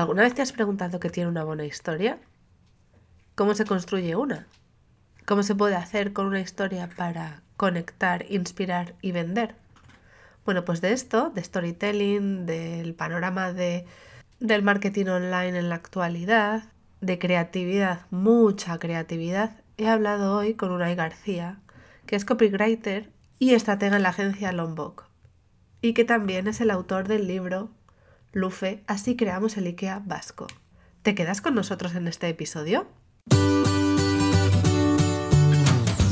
[0.00, 2.18] ¿Alguna vez te has preguntado qué tiene una buena historia?
[3.34, 4.46] ¿Cómo se construye una?
[5.26, 9.56] ¿Cómo se puede hacer con una historia para conectar, inspirar y vender?
[10.46, 13.84] Bueno, pues de esto, de storytelling, del panorama de,
[14.38, 16.62] del marketing online en la actualidad,
[17.02, 21.58] de creatividad, mucha creatividad, he hablado hoy con Unai García,
[22.06, 25.04] que es copywriter y estratega en la agencia Lombok,
[25.82, 27.68] y que también es el autor del libro
[28.32, 30.46] Lufe, así creamos el IKEA vasco.
[31.02, 32.86] ¿Te quedas con nosotros en este episodio?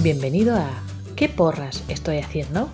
[0.02, 0.68] Bienvenido a
[1.14, 2.70] ¿Qué porras estoy haciendo?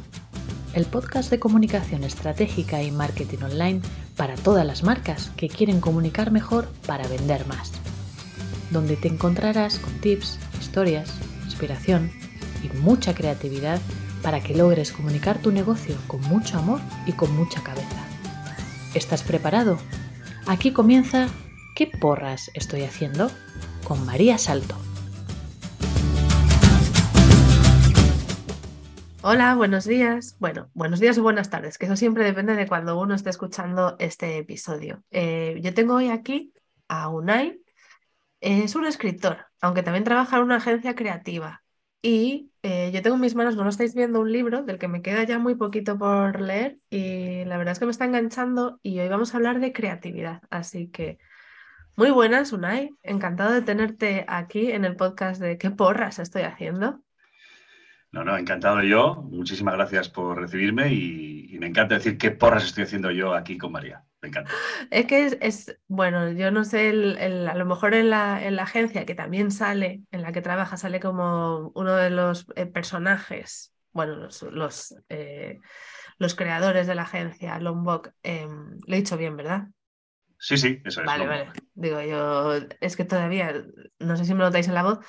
[0.73, 3.81] El podcast de comunicación estratégica y marketing online
[4.17, 7.71] para todas las marcas que quieren comunicar mejor para vender más.
[8.71, 11.13] Donde te encontrarás con tips, historias,
[11.45, 12.11] inspiración
[12.63, 13.79] y mucha creatividad
[14.23, 18.04] para que logres comunicar tu negocio con mucho amor y con mucha cabeza.
[18.95, 19.77] ¿Estás preparado?
[20.47, 21.27] Aquí comienza
[21.75, 23.29] ¿Qué porras estoy haciendo?
[23.83, 24.77] con María Salto.
[29.23, 30.37] Hola, buenos días.
[30.39, 33.97] Bueno, buenos días o buenas tardes, que eso siempre depende de cuando uno esté escuchando
[33.99, 35.03] este episodio.
[35.11, 36.53] Eh, yo tengo hoy aquí
[36.87, 37.61] a Unai.
[38.41, 41.64] Es un escritor, aunque también trabaja en una agencia creativa.
[42.07, 44.89] Y eh, yo tengo en mis manos, no lo estáis viendo, un libro del que
[44.89, 48.79] me queda ya muy poquito por leer y la verdad es que me está enganchando
[48.83, 50.43] y hoy vamos a hablar de creatividad.
[50.51, 51.19] Así que
[51.97, 52.91] muy buenas, Unai.
[53.03, 57.01] Encantado de tenerte aquí en el podcast de ¿Qué porras estoy haciendo?
[58.15, 59.25] No, no, encantado yo.
[59.29, 63.59] Muchísimas gracias por recibirme y, y me encanta decir qué porras estoy haciendo yo aquí
[63.59, 64.05] con María.
[64.23, 64.53] Me encanta.
[64.93, 69.05] Es que es, bueno, yo no sé, a lo mejor en la, en la, agencia
[69.05, 74.15] que también sale, en la que trabaja, sale como uno de los eh, personajes, bueno,
[74.15, 75.59] los, los, eh,
[76.19, 79.67] los, creadores de la agencia, Lombok, em, lo he dicho bien, ¿verdad?
[80.39, 81.07] Sí, sí, eso es.
[81.07, 81.53] Vale, vale.
[81.75, 83.65] Digo, yo, es que todavía,
[83.99, 85.01] no sé si me notáis en la voz,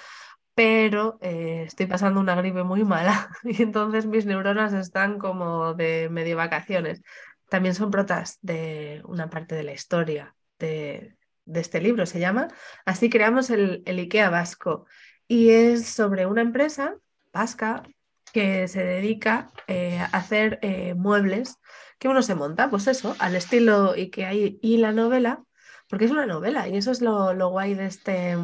[0.56, 6.09] pero eh, estoy pasando una gripe muy mala y entonces mis neuronas están como de
[6.09, 7.02] medio vacaciones.
[7.50, 11.16] También son protas de una parte de la historia de,
[11.53, 12.47] este libro, se llama
[12.85, 14.85] Así creamos el, IKEA vasco.
[15.28, 16.96] Y es sobre una empresa
[17.34, 17.84] vasca
[18.31, 21.59] que se dedica eh, a hacer eh, muebles
[22.00, 25.44] que uno se monta, pues eso, al estilo IKEA y, y la novela,
[25.90, 28.38] porque es una novela y eso es lo, guay de este...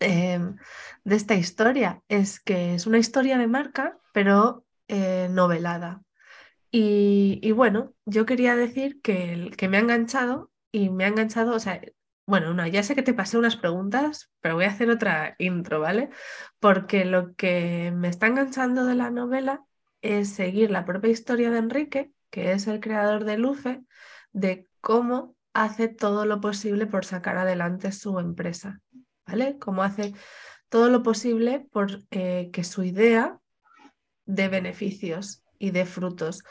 [0.00, 0.56] Em,
[1.04, 6.02] de esta historia es que es una historia de marca, pero eh, novelada.
[6.70, 11.60] Y, bueno, yo quería decir que, que me ha enganchado y me ha enganchado, o
[11.60, 11.80] sea,
[12.26, 15.80] bueno, no, ya sé que te pasé unas preguntas, pero voy a hacer otra intro,
[15.80, 16.10] ¿vale?
[16.60, 19.64] Porque lo que me está enganchando de la novela
[20.02, 23.82] es seguir la propia historia de Enrique, que es el creador de Lufe,
[24.32, 28.80] de cómo hace todo lo posible por sacar adelante su empresa,
[29.28, 29.58] ¿vale?
[29.58, 30.14] Cómo hace
[30.68, 33.38] todo lo posible por eh, que su idea
[34.24, 36.42] de beneficios y de frutos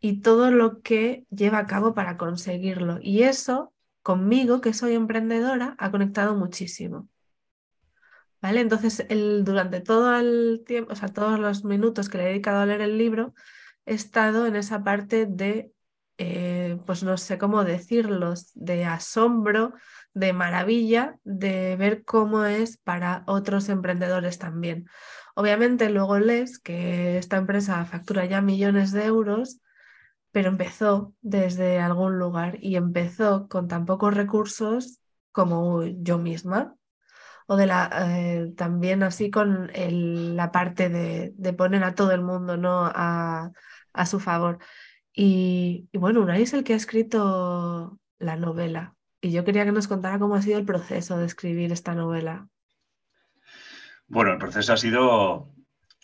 [0.00, 2.98] y todo lo que lleva a cabo para conseguirlo.
[3.00, 3.72] Y eso
[4.02, 7.08] conmigo, que soy emprendedora, ha conectado muchísimo.
[8.42, 8.60] ¿Vale?
[8.60, 12.60] Entonces, el, durante todo el tiempo, o sea, todos los minutos que le he dedicado
[12.60, 13.32] a leer el libro,
[13.86, 15.72] he estado en esa parte de,
[16.18, 19.74] eh, pues no sé cómo decirlos, de asombro,
[20.14, 24.86] de maravilla, de ver cómo es para otros emprendedores también.
[25.34, 29.60] Obviamente luego lees que esta empresa factura ya millones de euros,
[30.32, 35.00] pero empezó desde algún lugar y empezó con tan pocos recursos
[35.32, 36.76] como yo misma.
[37.46, 42.56] O de la, eh, también así con la parte de, poner a todo el mundo
[42.56, 42.84] ¿no?
[42.86, 43.52] a,
[44.06, 44.58] su favor.
[45.14, 48.96] Y, y bueno, Unai es el que ha escrito la novela.
[49.20, 52.48] Y yo quería que nos contara cómo ha sido el proceso de escribir esta novela.
[54.06, 55.54] Bueno, el proceso ha sido,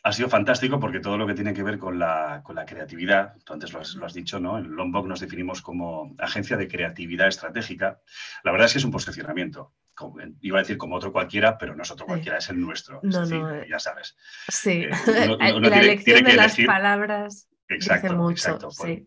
[0.03, 3.35] ha sido fantástico porque todo lo que tiene que ver con la, con la creatividad,
[3.45, 4.59] tú antes lo has, dicho, ¿no?
[4.59, 8.01] En Lombok nos definimos como agencia de creatividad estratégica.
[8.43, 9.75] La verdad es que es un posicionamiento.
[10.41, 13.01] iba a decir como otro cualquiera, pero no es otro cualquiera, es el nuestro.
[13.03, 14.17] No, no, eh, ya sabes.
[14.49, 14.91] Sí, eh,
[15.61, 18.33] la elección de las palabras exacto, mucho.
[18.33, 19.07] Exacto, pues sí.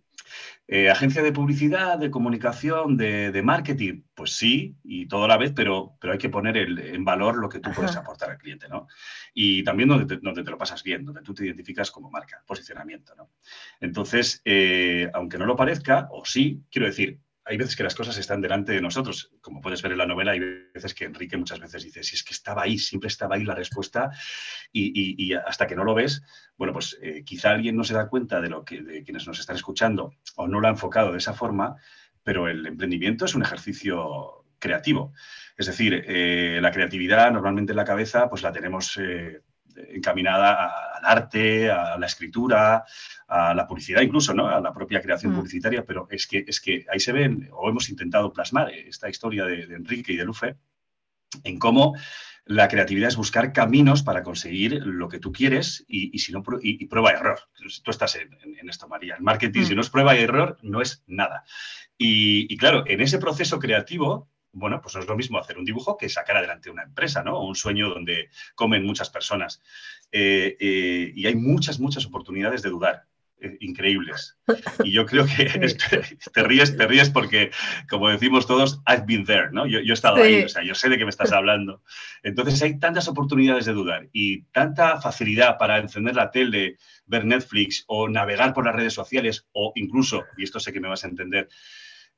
[0.66, 5.52] Eh, agencia de publicidad, de comunicación, de, marketing, pues sí, y todo a la vez,
[5.54, 8.88] pero, pero hay que poner en valor lo que tú puedes aportar al cliente, ¿no?
[9.34, 12.42] Y también donde te, donde te, lo pasas bien, donde tú te identificas como marca,
[12.48, 13.32] posicionamiento, ¿no?
[13.82, 18.18] Entonces, eh, aunque no lo parezca, o sí, quiero decir, hay veces que las cosas
[18.18, 19.32] están delante de nosotros.
[19.42, 20.40] Como puedes ver en la novela, hay
[20.74, 23.56] veces que Enrique muchas veces dice, si es que estaba ahí, siempre estaba ahí la
[23.56, 24.12] respuesta
[24.72, 26.22] y, hasta que no lo ves,
[26.58, 29.40] bueno, pues eh, quizá alguien no se da cuenta de lo que de quienes nos
[29.40, 31.76] están escuchando o no lo ha enfocado de esa forma,
[32.24, 35.14] pero el emprendimiento es un ejercicio creativo.
[35.58, 39.42] Es decir, eh, la creatividad normalmente en la cabeza pues la tenemos eh,
[39.90, 42.84] encaminada al arte, a la escritura,
[43.28, 44.48] a la publicidad incluso, ¿no?
[44.48, 45.36] a la propia creación mm.
[45.36, 49.46] publicitaria, pero es que, es que ahí se ven, o hemos intentado plasmar esta historia
[49.46, 50.56] de, Enrique y de Lufe,
[51.44, 51.96] en cómo
[52.46, 56.86] la creatividad es buscar caminos para conseguir lo que tú quieres y, si no, y,
[56.88, 57.40] prueba y error.
[57.84, 59.16] Tú estás en, esto, María.
[59.16, 59.66] El marketing, mm.
[59.66, 61.46] si no es prueba y error, no es nada.
[61.98, 65.98] Y, claro, en ese proceso creativo, bueno, pues no es lo mismo hacer un dibujo
[65.98, 67.44] que sacar adelante una empresa, ¿no?
[67.44, 69.62] Un sueño donde comen muchas personas.
[70.12, 73.08] Eh, eh, y hay muchas, muchas oportunidades de dudar.
[73.44, 74.38] Eh, increíbles.
[74.86, 75.46] Y yo creo que
[76.34, 77.52] te ríes, te ríes porque,
[77.90, 79.68] como decimos todos, I've been there, ¿no?
[79.68, 81.82] Yo, he estado ahí, o sea, yo sé de qué me estás hablando.
[82.24, 87.84] Entonces hay tantas oportunidades de dudar y tanta facilidad para encender la tele, ver Netflix
[87.88, 91.10] o navegar por las redes sociales o incluso, y esto sé que me vas a
[91.10, 91.50] entender,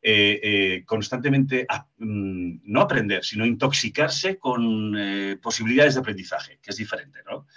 [0.01, 1.65] eh, eh, constantemente,
[1.97, 7.47] mm, no aprender, sino intoxicarse con eh, posibilidades de aprendizaje, que es diferente, ¿no?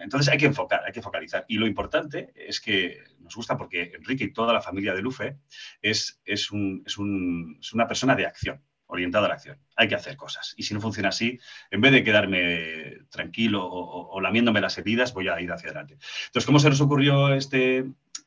[0.00, 1.44] Entonces hay que enfocar, hay que focalizar.
[1.46, 5.36] Y lo importante es que nos gusta porque Enrique y toda la familia de Lufe
[5.82, 9.58] es, es, una persona de acción orientada a la acción.
[9.76, 10.54] Hay que hacer cosas.
[10.56, 11.38] Y si no funciona así,
[11.70, 15.98] en vez de quedarme tranquilo o, o, lamiéndome las heridas, voy a ir hacia adelante.
[16.26, 17.84] Entonces, ¿cómo se nos ocurrió este,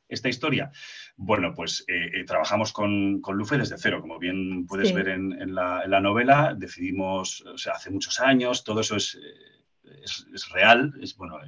[0.09, 0.71] esta historia?
[1.19, 5.55] Bueno, pues eh, eh, trabajamos con, con, Lufe desde cero, como bien puedes ver en,
[5.55, 6.53] la, novela.
[6.55, 11.39] Decidimos, o sea, hace muchos años, todo eso es, eh, es, real, es, bueno,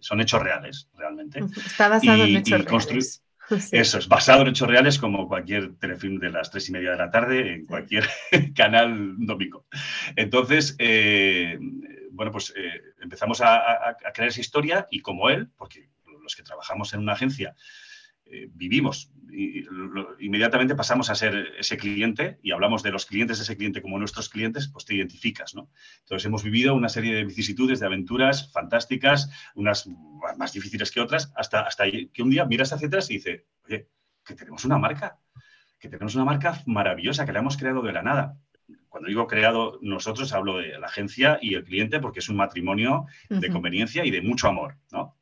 [0.00, 1.38] son hechos reales, realmente.
[1.64, 3.22] Está basado en hechos reales.
[3.70, 6.96] Eso es, basado en hechos reales como cualquier telefilm de las tres y media de
[6.96, 8.08] la tarde en cualquier
[8.56, 9.66] canal domingo.
[10.16, 10.76] Entonces,
[12.10, 12.52] bueno, pues
[13.00, 15.90] empezamos a, a, crear esa historia y como él, porque
[16.22, 17.54] los que trabajamos en una agencia
[18.32, 19.11] eh, vivimos.
[19.32, 19.64] Y,
[20.20, 23.98] inmediatamente pasamos a ser ese cliente y hablamos de los clientes de ese cliente como
[23.98, 25.70] nuestros clientes, pues te identificas, ¿no?
[26.00, 29.88] Entonces hemos vivido una serie de vicisitudes, de aventuras fantásticas, unas
[30.36, 33.88] más difíciles que otras, hasta, hasta que un día miras hacia atrás y dices, oye,
[34.24, 35.18] que tenemos una marca,
[35.78, 38.36] que tenemos una marca maravillosa que la hemos creado de la nada
[38.92, 43.06] cuando digo creado, nosotros hablo de la agencia y el cliente porque es un matrimonio
[43.30, 45.16] de conveniencia y de mucho amor, ¿no?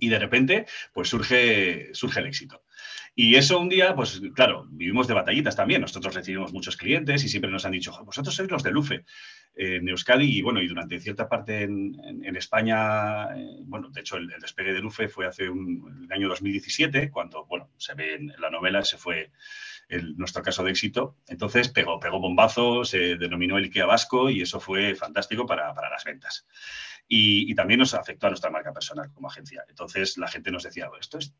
[0.00, 2.63] Y de repente, pues surge, surge el éxito.
[3.14, 5.80] Y eso un día, pues claro, vivimos de batallitas también.
[5.80, 9.04] Nosotros recibimos muchos clientes y siempre nos han dicho, vosotros sois los de Lufe
[9.56, 14.28] en Euskadi y bueno, y durante cierta parte en, España, eh, bueno, de hecho el,
[14.40, 18.50] despegue de Lufe fue hace un, el año 2017, cuando, bueno, se ve en la
[18.50, 19.30] novela, se fue
[20.16, 21.16] nuestro caso de éxito.
[21.28, 25.90] Entonces pegó, pegó bombazo, se denominó el IKEA Vasco y eso fue fantástico para, para
[25.90, 26.46] las ventas
[27.08, 29.64] y, también nos afectó a nuestra marca personal como agencia.
[29.68, 31.34] Entonces la gente nos decía, esto es,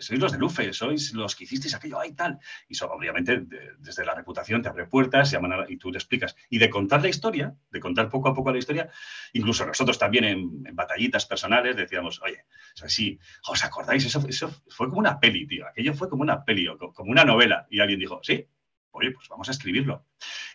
[0.00, 2.38] sois los de Lufe, sois los que hicisteis aquello, hay tal.
[2.68, 3.46] Y obviamente
[3.78, 5.34] desde la reputación te abre puertas
[5.68, 6.36] y tú te explicas.
[6.48, 8.90] Y de contar la historia, de contar poco a poco la historia,
[9.32, 12.44] incluso nosotros también en, batallitas personales decíamos, oye,
[12.86, 13.18] sí,
[13.48, 14.04] ¿os acordáis?
[14.04, 15.66] Eso, eso fue como una peli, tío.
[15.66, 17.66] Aquello fue como una peli o como una novela.
[17.70, 18.46] Y alguien dijo, sí,
[18.92, 20.06] oye, pues vamos a escribirlo.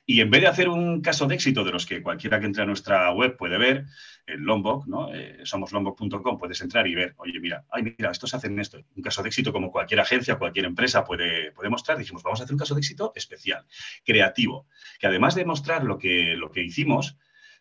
[0.06, 2.64] Y en vez de hacer un caso de éxito de los que cualquiera que entre
[2.64, 3.86] a nuestra web puede ver,
[4.28, 5.14] en Lombok, ¿no?
[5.14, 8.80] Eh, somoslombok.com, puedes entrar y ver, oye, mira, ay, mira, estos hacen esto.
[8.96, 11.98] Un caso de éxito como cualquier agencia, cualquier empresa puede, puede mostrar.
[11.98, 13.66] Dijimos, vamos a hacer un caso de éxito especial,
[14.04, 14.68] creativo,
[15.00, 17.18] que además de mostrar lo que, lo que hicimos,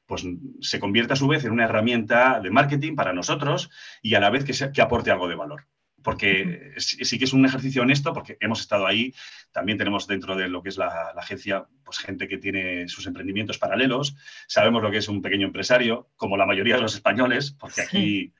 [0.06, 0.26] pues
[0.60, 3.70] se convierte a su vez en una herramienta de marketing para nosotros
[4.02, 5.66] y a la vez que, que aporte algo de valor
[6.04, 9.12] porque sí que es un ejercicio honesto, porque hemos estado ahí,
[9.50, 13.58] también tenemos dentro de lo que es la, agencia, pues gente que tiene sus emprendimientos
[13.58, 14.14] paralelos,
[14.46, 18.34] sabemos lo que es un pequeño empresario, como la mayoría de los españoles, porque aquí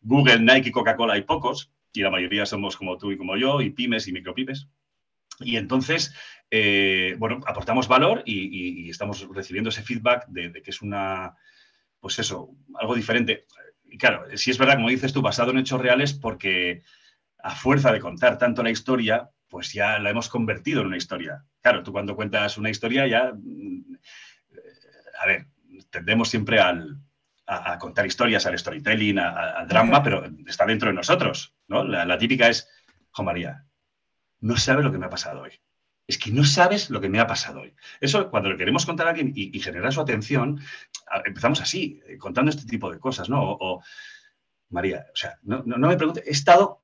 [0.00, 3.60] Google, Nike y Coca-Cola hay pocos, y la mayoría somos como tú y como yo,
[3.60, 4.68] y pymes y micropymes.
[5.40, 6.14] Y entonces,
[6.50, 11.34] eh, bueno, aportamos valor y, estamos recibiendo ese feedback de, de que es una,
[11.98, 13.46] pues eso, algo diferente.
[13.84, 16.82] Y claro, si es verdad, como dices tú, basado en hechos reales, porque
[17.42, 21.44] a fuerza de contar tanto la historia, pues ya la hemos convertido en una historia.
[21.60, 23.96] Claro, tú cuando cuentas una historia ya, mm,
[25.20, 25.46] a ver,
[25.90, 26.98] tendemos siempre al,
[27.50, 31.84] a, contar historias, al storytelling, al drama, pero está dentro de nosotros, ¿no?
[31.84, 32.68] La, típica es,
[33.10, 33.66] Jo María,
[34.40, 35.60] no sabes lo que me ha pasado hoy.
[36.06, 37.74] Es que no sabes lo que me ha pasado hoy.
[38.00, 40.60] Eso, cuando le queremos contar a alguien y, generar su atención,
[41.24, 43.42] empezamos así, eh, contando este tipo de cosas, ¿no?
[43.42, 43.82] O,
[44.70, 46.79] María, o sea, no, no, no me pregunte, he estado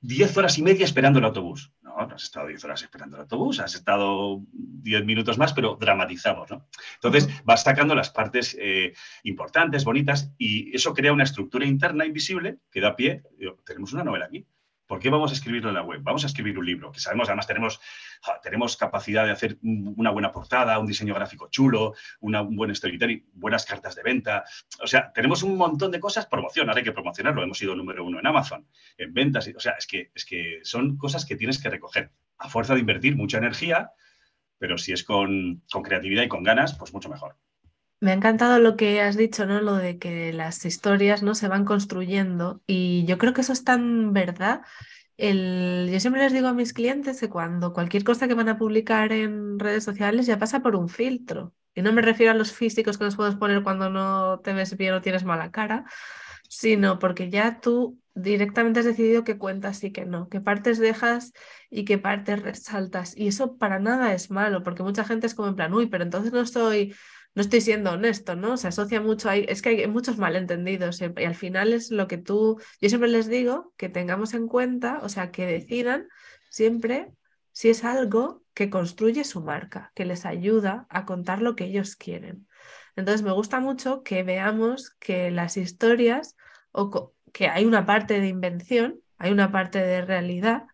[0.00, 1.72] 10 horas y media esperando el autobús.
[1.82, 5.76] No, no has estado 10 horas esperando el autobús, has estado 10 minutos más, pero
[5.80, 6.68] dramatizamos, ¿no?
[6.94, 8.92] Entonces vas sacando las partes eh,
[9.24, 13.22] importantes, bonitas, y eso crea una estructura interna invisible que da pie,
[13.64, 14.46] tenemos una novela aquí.
[14.88, 16.00] ¿Por qué vamos a escribirlo en la web?
[16.02, 17.78] Vamos a escribir un libro, que sabemos, además tenemos,
[18.42, 23.66] tenemos capacidad de hacer una buena portada, un diseño gráfico chulo, un buen storytelling, buenas
[23.66, 24.44] cartas de venta.
[24.82, 28.18] O sea, tenemos un montón de cosas, promoción, hay que promocionarlo, hemos sido número uno
[28.18, 28.66] en Amazon,
[28.96, 32.48] en ventas, o sea, es que, es que son cosas que tienes que recoger a
[32.48, 33.90] fuerza de invertir mucha energía,
[34.56, 37.36] pero si es con, con creatividad y con ganas, pues mucho mejor.
[38.00, 39.60] Me ha encantado lo que has dicho, ¿no?
[39.60, 43.64] Lo de que las historias no se van construyendo y yo creo que eso es
[43.64, 44.62] tan verdad.
[45.16, 49.12] Yo siempre les digo a mis clientes que cuando cualquier cosa que van a publicar
[49.12, 51.54] en redes sociales ya pasa por un filtro.
[51.74, 54.76] Y no me refiero a los físicos que nos puedes poner cuando no te ves
[54.76, 55.84] bien o tienes mala cara,
[56.48, 61.32] sino porque ya tú directamente has decidido qué cuentas y qué no, qué partes dejas
[61.68, 63.16] y qué partes resaltas.
[63.16, 66.04] Y eso para nada es malo, porque mucha gente es como en plan, uy, pero
[66.04, 66.94] entonces no estoy
[67.38, 68.56] no estoy siendo honesto, ¿no?
[68.56, 72.18] Se asocia mucho, ahí, es que hay muchos malentendidos y, al final es lo que
[72.18, 76.08] tú, yo siempre les digo que tengamos en cuenta, o sea, que decidan
[76.50, 77.12] siempre
[77.52, 81.94] si es algo que construye su marca, que les ayuda a contar lo que ellos
[81.94, 82.48] quieren.
[82.96, 86.36] Entonces me gusta mucho que veamos que las historias,
[86.72, 90.64] o que hay una parte de invención, hay una parte de realidad,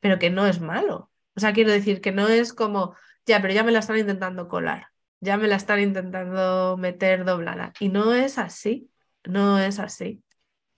[0.00, 1.12] pero que no es malo.
[1.36, 4.48] O sea, quiero decir que no es como, ya, pero ya me la están intentando
[4.48, 4.88] colar
[5.20, 7.72] ya me la están intentando meter doblada.
[7.80, 8.90] Y no es así,
[9.24, 10.22] no es así.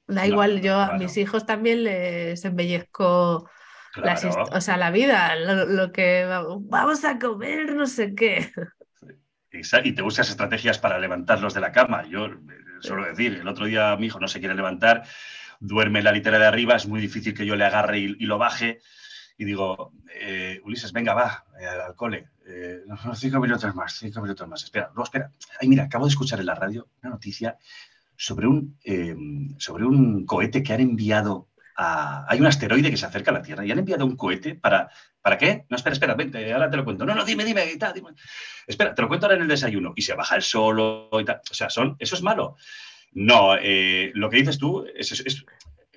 [0.06, 3.48] Da igual, yo a mis hijos también les embellezco
[4.52, 8.50] o sea, la vida, lo, que vamos a comer, no sé qué.
[9.52, 12.04] Y te buscas estrategias para levantarlos de la cama.
[12.08, 12.38] Yo eh,
[12.80, 15.02] suelo decir, el otro día mi hijo no se quiere levantar,
[15.58, 18.38] duerme en la litera de arriba, es muy difícil que yo le agarre y, lo
[18.38, 18.80] baje.
[19.36, 22.28] Y digo, eh, Ulises, venga, va, eh, al cole.
[22.50, 22.82] Eh,
[23.14, 24.64] cinco minutos más, cinco minutos más.
[24.64, 25.30] Espera, no, espera.
[25.60, 27.56] Ay, mira, acabo de escuchar en la radio una noticia
[28.16, 29.14] sobre un, eh,
[29.58, 32.26] sobre un cohete que han enviado a...
[32.28, 34.90] Hay un asteroide que se acerca a la Tierra y han enviado un cohete para...
[35.22, 35.66] ¿Para qué?
[35.68, 37.04] No, espera, espera, vente, ahora te lo cuento.
[37.04, 37.78] No, no, dime, dime,
[38.66, 39.92] Espera, te lo cuento ahora en el desayuno.
[39.94, 41.42] Y se baja el solo y tal.
[41.50, 42.56] O sea, son, eso es malo.
[43.12, 45.44] No, eh, lo que dices tú es,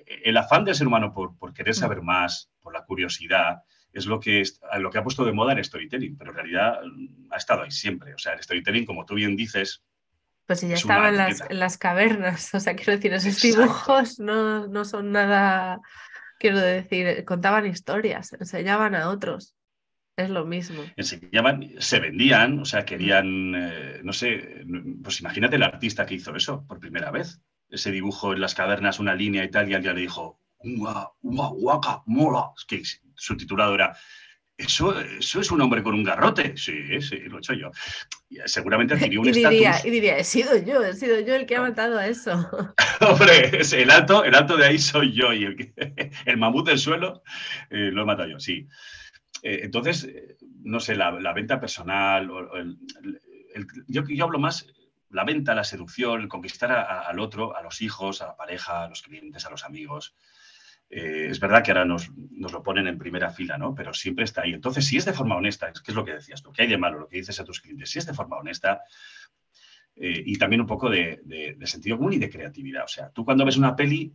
[0.06, 3.62] el afán del ser humano por, por querer saber más, por la curiosidad,
[3.94, 6.80] es lo que, es, lo que ha puesto de moda el storytelling, pero en realidad
[6.84, 8.12] mm, ha estado ahí siempre.
[8.14, 9.82] O sea, el storytelling, como tú bien dices...
[10.46, 14.84] Pues si ya estaba en las, cavernas, o sea, quiero decir, esos dibujos no, no
[14.84, 15.80] son nada,
[16.38, 19.54] quiero decir, contaban historias, enseñaban a otros.
[20.16, 20.82] Es lo mismo.
[20.96, 24.64] Enseñaban, se vendían, o sea, querían, eh, no sé,
[25.02, 27.40] pues imagínate el artista que hizo eso por primera vez.
[27.68, 32.02] Ese dibujo en las cavernas, una línea y tal, y alguien le dijo, ¡Uah, uah,
[32.06, 32.52] mola!
[32.56, 32.82] Es que
[33.16, 33.96] su titulado era
[34.56, 36.56] eso, eso es un hombre con un garrote.
[36.56, 37.70] Sí, sí, lo he hecho yo.
[38.46, 41.56] seguramente adquirió un y diría, Y diría, he sido yo, he sido yo el que
[41.56, 42.48] ha matado a eso.
[43.00, 45.74] Hombre, el alto, el alto de ahí soy yo y el,
[46.26, 47.22] el mamut del suelo
[47.70, 48.68] eh, lo he matado yo, sí.
[49.42, 52.30] Eh, entonces, eh, no sé, la, venta personal,
[53.88, 54.66] yo, yo hablo más
[55.10, 58.88] la venta, la seducción, el conquistar al otro, a los hijos, a la pareja, a
[58.88, 60.16] los clientes, a los amigos.
[60.96, 63.74] Eh, es verdad que ahora nos, lo ponen en primera fila, ¿no?
[63.74, 64.52] Pero siempre está ahí.
[64.52, 66.78] Entonces, si es de forma honesta, que es lo que decías tú, que hay de
[66.78, 68.80] malo lo que dices a tus clientes, si es de forma honesta
[69.96, 72.84] eh, y también un poco de, sentido común y de creatividad.
[72.84, 74.14] O sea, tú cuando ves una peli,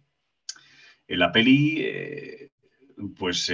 [1.06, 2.52] en la peli, eh,
[3.18, 3.52] pues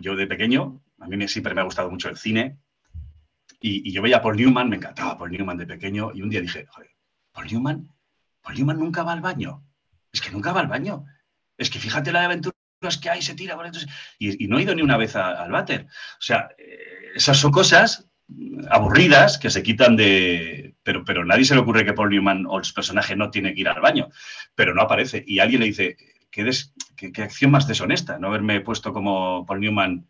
[0.00, 2.58] yo de pequeño, a mí siempre me ha gustado mucho el cine
[3.58, 6.42] y, yo veía a Paul Newman, me encantaba Paul Newman de pequeño y un día
[6.42, 6.90] dije, joder,
[7.32, 7.88] Paul Newman,
[8.42, 9.64] Paul Newman nunca va al baño.
[10.12, 11.06] Es que nunca va al baño
[11.58, 12.54] es que fíjate la de aventuras
[13.02, 13.56] que hay, se tira.
[14.18, 15.86] y, y, no he ido ni una vez al váter.
[15.86, 18.08] O sea, eh, esas son cosas
[18.70, 20.74] aburridas que se quitan de...
[20.82, 23.60] Pero, pero nadie se le ocurre que Paul Newman o el personaje no tiene que
[23.60, 24.08] ir al baño,
[24.54, 25.24] pero no aparece.
[25.26, 25.96] Y alguien le dice,
[26.30, 26.48] ¿qué,
[27.12, 28.18] qué, acción más deshonesta?
[28.18, 30.06] No haberme puesto como Paul Newman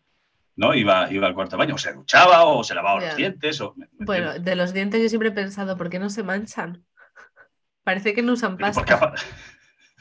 [0.58, 0.74] ¿no?
[0.74, 3.60] Iba, iba al cuarto baño, o se duchaba o se lavaba los dientes.
[3.60, 3.74] O...
[4.00, 6.84] Bueno, de los dientes yo siempre he pensado, ¿por qué no se manchan?
[7.84, 8.80] Parece que no usan pasta.
[8.80, 8.92] porque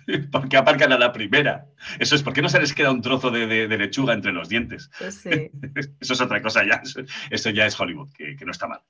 [0.57, 1.67] aparcan a la primera.
[1.99, 4.89] Eso es, porque no se les queda un trozo de, lechuga entre los dientes?
[4.97, 5.25] Pues
[5.99, 6.81] eso es otra cosa ya.
[7.29, 8.81] Eso, ya es Hollywood, que, no está mal.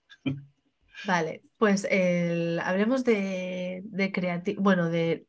[1.06, 1.88] Vale, pues
[2.64, 5.26] hablemos de, de Bueno, de.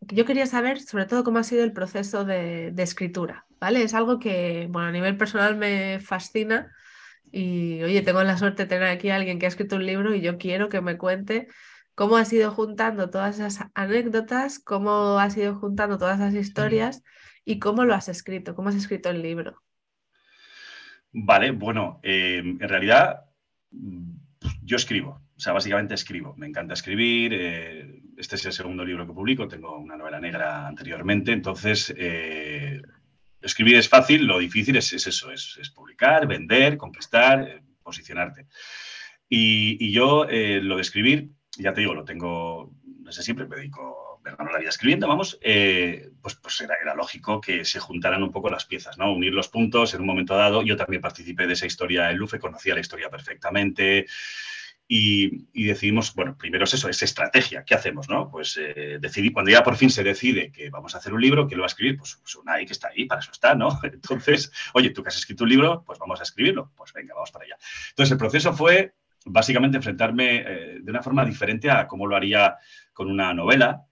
[0.00, 3.84] Yo quería saber sobre todo cómo ha sido el proceso de, escritura, ¿vale?
[3.84, 6.72] Es algo que, bueno, a nivel personal me fascina
[7.30, 10.12] y, oye, tengo la suerte de tener aquí a alguien que ha escrito un libro
[10.12, 11.46] y yo quiero que me cuente
[11.94, 17.02] cómo has ido juntando todas esas anécdotas, cómo has ido juntando todas esas historias
[17.44, 19.62] y cómo lo has escrito, cómo has escrito el libro.
[21.12, 23.24] Vale, bueno, em, en realidad
[24.62, 29.06] yo escribo, o sea, básicamente escribo, me encanta escribir, eh, este es el segundo libro
[29.06, 32.80] que publico, tengo una novela negra anteriormente, entonces, eh,
[33.42, 38.46] escribir es fácil, lo difícil es, eso, es, publicar, vender, conquistar, eh, posicionarte.
[39.28, 44.20] Y, yo eh, lo de escribir, ya te digo, lo tengo desde siempre, me dedico
[44.24, 48.30] a la vida escribiendo, vamos, eh, pues, pues era, era, lógico que se juntaran un
[48.30, 49.12] poco las piezas, ¿no?
[49.12, 50.62] Unir los puntos en un momento dado.
[50.62, 54.06] Yo también participé de esa historia en Lufe, conocía la historia perfectamente.
[54.94, 58.08] Y, decidimos, bueno, primero es eso, es estrategia, ¿qué hacemos?
[58.10, 58.30] No?
[58.30, 61.48] Pues eh, decidí, cuando ya por fin se decide que vamos a hacer un libro,
[61.48, 61.96] que lo va a escribir?
[61.96, 63.80] Pues, pues una que está ahí, para eso está, ¿no?
[63.82, 67.30] Entonces, oye, tú que has escrito un libro, pues vamos a escribirlo, pues venga, vamos
[67.30, 67.56] para allá.
[67.90, 68.94] Entonces, el proceso fue
[69.26, 72.56] básicamente enfrentarme eh, de una forma diferente a cómo lo haría
[72.92, 73.84] con una novela,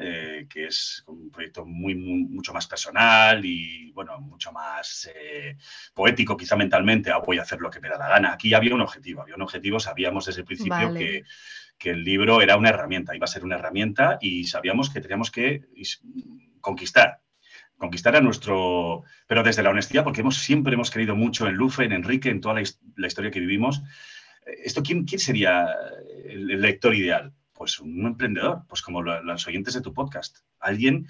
[0.00, 5.56] eh, que es un proyecto muy, mucho más personal y bueno, mucho más eh,
[5.94, 8.32] poético quizá mentalmente, ah, voy a hacer lo que me da la gana.
[8.32, 11.24] Aquí había un objetivo, había un objetivo, sabíamos desde el principio que,
[11.82, 15.62] el libro era una herramienta, iba a ser una herramienta y sabíamos que teníamos que
[16.60, 17.22] conquistar,
[17.78, 21.84] conquistar a nuestro, pero desde la honestidad, porque hemos, siempre hemos creído mucho en Lufe,
[21.84, 23.82] en Enrique, en toda la, historia que vivimos.
[24.44, 25.66] ¿Esto quién, quién sería
[26.24, 27.32] el lector ideal?
[27.60, 30.38] pues un emprendedor, pues como los oyentes de tu podcast.
[30.60, 31.06] Alguien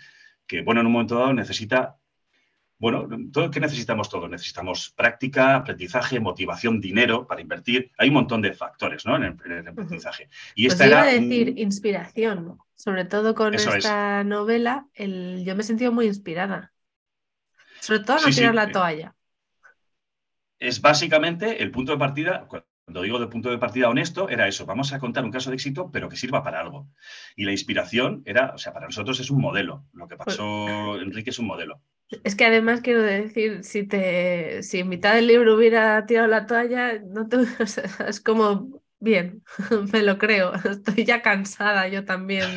[0.48, 1.96] que, bueno, en un momento dado necesita,
[2.76, 4.28] bueno, todo, ¿qué necesitamos todos?
[4.28, 7.92] Necesitamos práctica, aprendizaje, motivación, dinero para invertir.
[7.98, 9.14] Hay un montón de factores, ¿no?
[9.14, 10.28] En el, aprendizaje.
[10.56, 15.60] Y pues esta era a decir inspiración, sobre todo con esta novela, el, yo me
[15.60, 16.72] he sentido muy inspirada.
[17.78, 19.14] Sobre todo no tirar la eh, toalla.
[20.58, 22.48] Es básicamente el punto de partida,
[22.90, 25.54] cuando digo de punto de partida honesto, era eso, vamos a contar un caso de
[25.54, 26.88] éxito, pero que sirva para algo.
[27.36, 29.84] Y la inspiración era, o sea, para nosotros es un modelo.
[29.92, 31.80] Lo que pasó, pues Enrique, es un modelo.
[32.24, 36.46] Es que además quiero decir, si te, si en mitad del libro hubiera tirado la
[36.46, 37.36] toalla, no te,
[38.08, 39.44] es como, bien,
[39.92, 40.52] me lo creo.
[40.64, 42.48] Estoy ya cansada yo también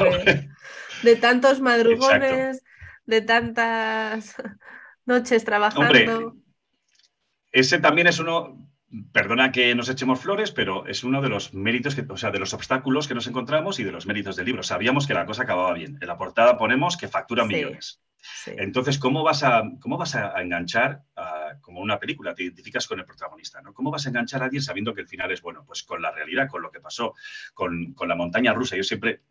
[1.04, 2.63] de, tantos madrugones,
[3.06, 4.34] de tantas
[5.06, 6.36] noches trabajando.
[7.52, 8.73] ese también es uno,
[9.12, 12.39] perdona que nos echemos flores, pero es uno de los méritos, que, o sea, de
[12.39, 14.63] los obstáculos que nos encontramos y de los méritos del libro.
[14.63, 15.97] Sabíamos que la cosa acababa bien.
[16.01, 18.01] En la portada ponemos que factura millones.
[18.45, 21.03] Entonces, ¿cómo vas a, cómo vas a enganchar,
[21.62, 23.73] como una película, te identificas con el protagonista, ¿no?
[23.73, 25.65] ¿Cómo vas a enganchar a alguien sabiendo que el final es bueno?
[25.65, 27.15] Pues con la realidad, con lo que pasó,
[27.53, 28.77] con, con la montaña rusa.
[28.77, 29.21] Yo siempre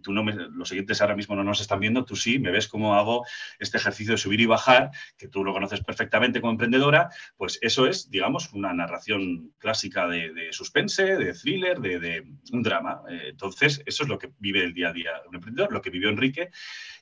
[0.00, 2.94] tú no los siguientes ahora mismo no nos están viendo, tú sí, me ves cómo
[2.94, 3.26] hago
[3.58, 7.86] este ejercicio de subir y bajar, que tú lo conoces perfectamente como emprendedora, pues eso
[7.86, 13.02] es, digamos, una narración clásica de, suspense, de thriller, de, un drama.
[13.08, 15.90] Eh, entonces, eso es lo que vive el día a día un emprendedor, lo que
[15.90, 16.50] vivió Enrique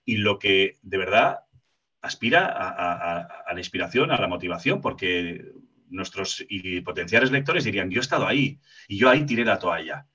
[0.05, 1.41] y lo que de verdad
[2.01, 5.53] aspira a, la inspiración, a la motivación, porque
[5.89, 10.07] nuestros y potenciales lectores dirían, yo he estado ahí y yo ahí tiré la toalla.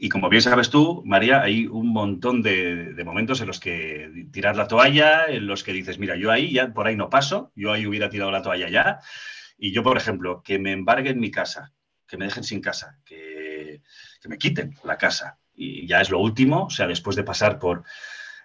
[0.00, 4.54] Y como bien sabes tú, María, hay un montón de, momentos en los que tirar
[4.56, 7.72] la toalla, en los que dices, mira, yo ahí ya por ahí no paso, yo
[7.72, 9.00] ahí hubiera tirado la toalla ya.
[9.58, 11.72] Y yo, por ejemplo, que me embarguen mi casa,
[12.06, 13.82] que me dejen sin casa, que,
[14.28, 15.40] me quiten la casa.
[15.52, 17.82] Y ya es lo último, o sea, después de pasar por,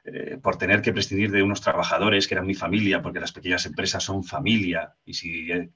[0.06, 3.68] eh, por tener que prescindir de unos trabajadores que eran mi familia, porque las pequeñas
[3.68, 5.70] empresas son familia, y si eh,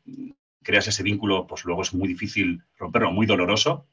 [0.64, 3.88] creas ese vínculo, pues luego es muy difícil romperlo, muy doloroso.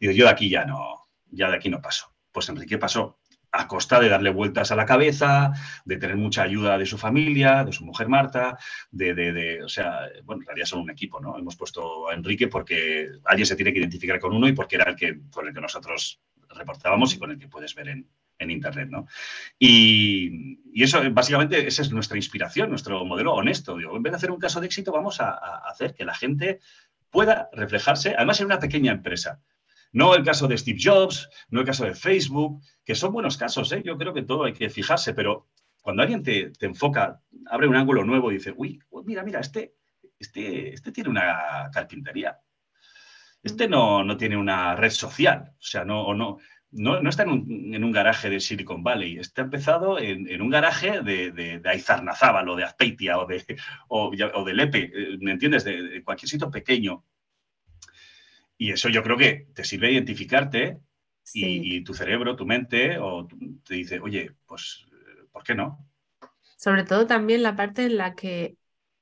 [0.00, 2.12] Digo, yo de aquí ya no, ya de aquí no paso.
[2.32, 3.18] Pues Enrique pasó
[3.52, 5.52] a costa de darle vueltas a la cabeza,
[5.84, 8.58] de tener mucha ayuda de su familia, de su mujer Marta,
[8.90, 11.38] de, de, o sea, bueno, en realidad son un equipo, ¿no?
[11.38, 14.90] Hemos puesto a Enrique porque alguien se tiene que identificar con uno y porque era
[14.90, 18.06] el que, con el que nosotros reportábamos y con el que puedes ver en,
[18.38, 19.06] Internet, ¿no?
[19.58, 23.78] Y, eso, básicamente, esa es nuestra inspiración, nuestro modelo honesto.
[23.78, 25.30] Digo, en vez de hacer un caso de éxito, vamos a
[25.66, 26.60] hacer que la gente
[27.08, 29.40] pueda reflejarse, además en una pequeña empresa.
[29.96, 33.72] No el caso de Steve Jobs, no el caso de Facebook, que son buenos casos,
[33.72, 33.80] ¿eh?
[33.82, 35.46] yo creo que todo hay que fijarse, pero
[35.80, 39.76] cuando alguien te, enfoca, abre un ángulo nuevo y dice, uy, mira, mira, este,
[40.18, 42.38] este, este tiene una carpintería,
[43.42, 46.36] este no, no tiene una red social, o sea, no, no,
[46.72, 51.58] no, está en un, garaje de Silicon Valley, está empezado en, un garaje de, de,
[51.58, 53.56] de Aizarnazábal o de Azpeitia o de,
[53.88, 55.64] o, de Lepe, eh, ¿me entiendes?
[55.64, 57.02] de, cualquier sitio pequeño
[58.58, 60.78] y eso yo creo que te sirve identificarte
[61.34, 63.26] y, tu cerebro, tu mente, o
[63.64, 64.86] te dice, oye, pues,
[65.32, 65.84] ¿por qué no?
[66.56, 68.56] Sobre todo también la parte en la que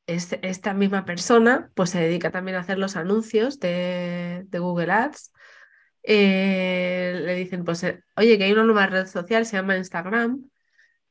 [0.07, 5.33] esta misma persona pues se dedica también a hacer los anuncios de, Google Ads.
[6.03, 10.51] Eh, le dicen, pues, eh, oye, que hay una nueva red social, se llama Instagram,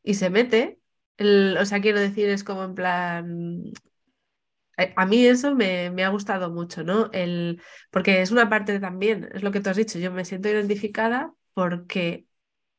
[0.03, 0.79] y se mete.
[1.19, 3.73] o sea, quiero decir, es como en plan, eh,
[4.77, 7.09] a mí eso me, ha gustado mucho, ¿no?
[7.13, 10.49] El, porque es una parte también, es lo que tú has dicho, yo me siento
[10.49, 12.25] identificada porque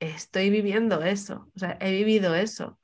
[0.01, 2.79] estoy viviendo eso, o sea, he vivido eso.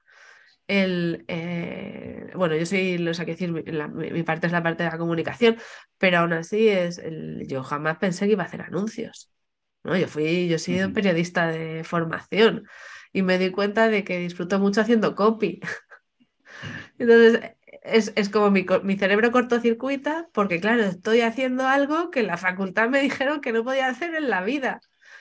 [0.69, 4.91] el, eh, bueno, yo soy, o sea, que decir, mi, parte es la parte de
[4.91, 5.59] la comunicación,
[5.99, 9.31] pero aún así es, el, yo jamás pensé que iba a hacer anuncios.
[9.85, 9.97] ¿no?
[9.97, 12.67] Yo fui, yo he sido periodista de formación
[13.13, 15.61] y me di cuenta de que disfruto mucho haciendo copy.
[16.99, 22.37] Entonces, es, es como mi, mi, cerebro cortocircuita porque, claro, estoy haciendo algo que la
[22.37, 24.81] facultad me dijeron que no podía hacer en la vida,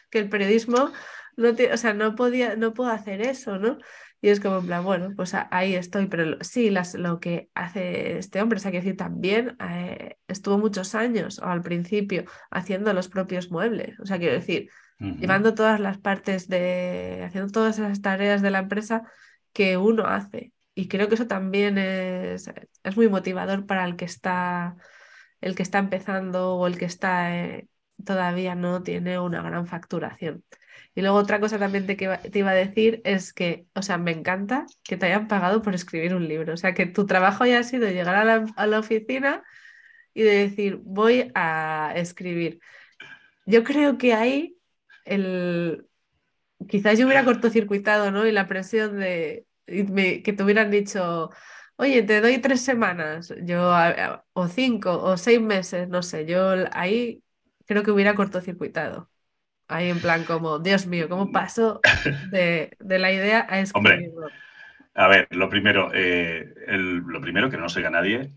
[0.10, 0.92] que el periodismo
[1.38, 3.78] no, o sea, no, podía, no puedo hacer eso, ¿no?
[4.22, 8.18] Y es como en plan, bueno, pues ahí estoy, pero sí, las, lo que hace
[8.18, 12.92] este hombre, o sea, que decir, también eh, estuvo muchos años o al principio haciendo
[12.94, 14.70] los propios muebles, o sea, quiero decir,
[15.00, 19.04] llevando todas las partes de, haciendo todas esas tareas de la empresa
[19.54, 20.52] que uno hace.
[20.80, 22.50] Y creo que eso también es,
[22.84, 24.78] es muy motivador para el que está,
[25.42, 27.68] el que está empezando o el que está eh,
[28.06, 30.46] todavía no tiene una gran facturación.
[30.96, 34.12] Y luego otra cosa también te, te iba a decir es que, o sea, me
[34.12, 36.54] encanta que te hayan pagado por escribir un libro.
[36.54, 39.44] O sea, que tu trabajo haya sido llegar a la, a la oficina
[40.14, 42.62] y de decir, voy a escribir.
[43.46, 44.58] Yo creo que ahí
[45.04, 45.88] el...
[46.70, 48.26] quizás yo hubiera cortocircuitado, ¿no?
[48.26, 49.46] Y la presión de
[50.24, 51.30] que te hubieran dicho,
[51.76, 53.72] oye, te doy tres semanas, yo,
[54.34, 57.24] o cinco, o seis meses, no sé, yo ahí
[57.66, 59.10] creo que hubiera cortocircuitado.
[59.68, 61.80] Ahí en plan como, Dios mío, ¿cómo paso
[62.32, 64.26] de, la idea a escribirlo?
[64.26, 64.40] Hombre,
[64.96, 68.34] a ver, lo primero, eh, lo primero que no se nadie,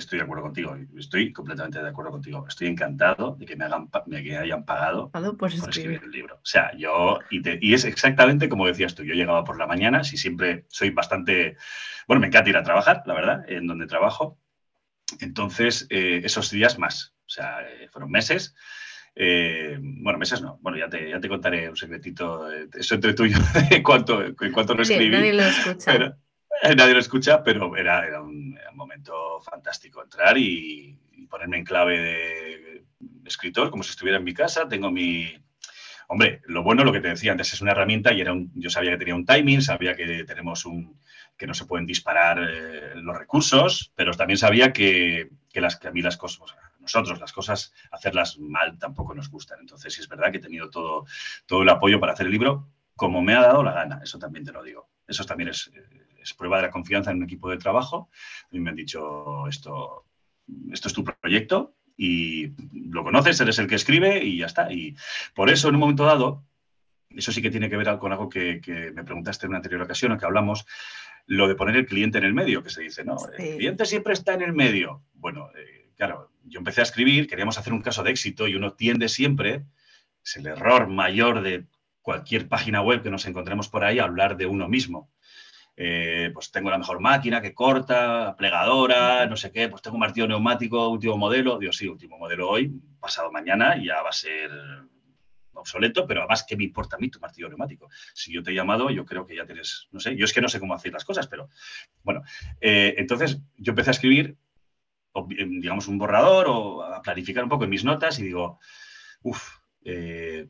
[0.00, 2.44] estoy de acuerdo contigo, estoy completamente de acuerdo contigo.
[2.48, 6.36] Estoy encantado de que me, hagan, que hayan pagado por, escribir el libro.
[6.36, 10.16] O sea, yo, y, es exactamente como decías tú, yo llegaba por la mañana, si
[10.16, 11.56] siempre soy bastante,
[12.06, 14.38] bueno, me encanta ir a trabajar, la verdad, en donde trabajo.
[15.20, 18.54] Entonces, eh, esos días más, o sea, eh, fueron meses
[19.14, 20.58] eh, bueno, meses no.
[20.62, 22.48] Bueno, ya te, ya te contaré un secretito.
[22.72, 23.38] Eso entre tú y yo,
[23.70, 25.10] en cuanto, en cuanto lo escribí.
[25.10, 26.16] nadie lo escucha.
[26.76, 30.96] nadie lo escucha, pero era, era, un, momento fantástico entrar y,
[31.28, 32.84] ponerme en clave de
[33.24, 34.66] escritor, como si estuviera en mi casa.
[34.66, 35.32] Tengo mi,
[36.12, 38.68] Hombre, lo bueno, lo que te decía antes, es una herramienta y era un, yo
[38.68, 40.98] sabía que tenía un timing, sabía que tenemos un
[41.36, 45.86] que no se pueden disparar eh, los recursos, pero también sabía que, que, las, que
[45.86, 49.60] a mí las cosas, nosotros las cosas, hacerlas mal tampoco nos gustan.
[49.60, 51.06] Entonces, sí es verdad que he tenido todo,
[51.46, 54.44] todo el apoyo para hacer el libro como me ha dado la gana, eso también
[54.44, 54.90] te lo digo.
[55.06, 55.70] Eso también es,
[56.22, 58.10] es prueba de la confianza en un equipo de trabajo.
[58.50, 60.06] Y me han dicho, esto,
[60.72, 64.72] esto es tu proyecto y lo conoces, eres el que escribe y ya está.
[64.72, 64.96] Y
[65.34, 66.44] por eso, en un momento dado,
[67.10, 69.82] eso sí que tiene que ver con algo que, que me preguntaste en una anterior
[69.82, 70.64] ocasión, en que hablamos,
[71.26, 74.12] lo de poner el cliente en el medio, que se dice, no, el cliente siempre
[74.14, 75.02] está en el medio.
[75.12, 78.72] Bueno, eh, claro, yo empecé a escribir, queríamos hacer un caso de éxito y uno
[78.72, 79.64] tiende siempre,
[80.24, 81.66] es el error mayor de
[82.02, 85.10] cualquier página web que nos encontremos por ahí, a hablar de uno mismo.
[85.82, 90.00] Eh, pues tengo la mejor máquina que corta, plegadora, no sé qué, pues tengo un
[90.00, 94.50] martillo neumático, último modelo, digo, sí, último modelo hoy, pasado mañana ya va a ser
[95.54, 97.88] obsoleto, pero además, ¿qué me importa a mí tu martillo neumático?
[98.12, 100.42] Si yo te he llamado, yo creo que ya tienes, no sé, yo es que
[100.42, 101.48] no sé cómo hacer las cosas, pero
[102.02, 102.24] bueno,
[102.60, 104.36] eh, entonces yo empecé a escribir
[105.24, 108.60] digamos, un borrador o a clarificar un poco en mis notas y digo,
[109.22, 110.46] uff, eh,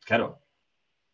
[0.00, 0.45] claro,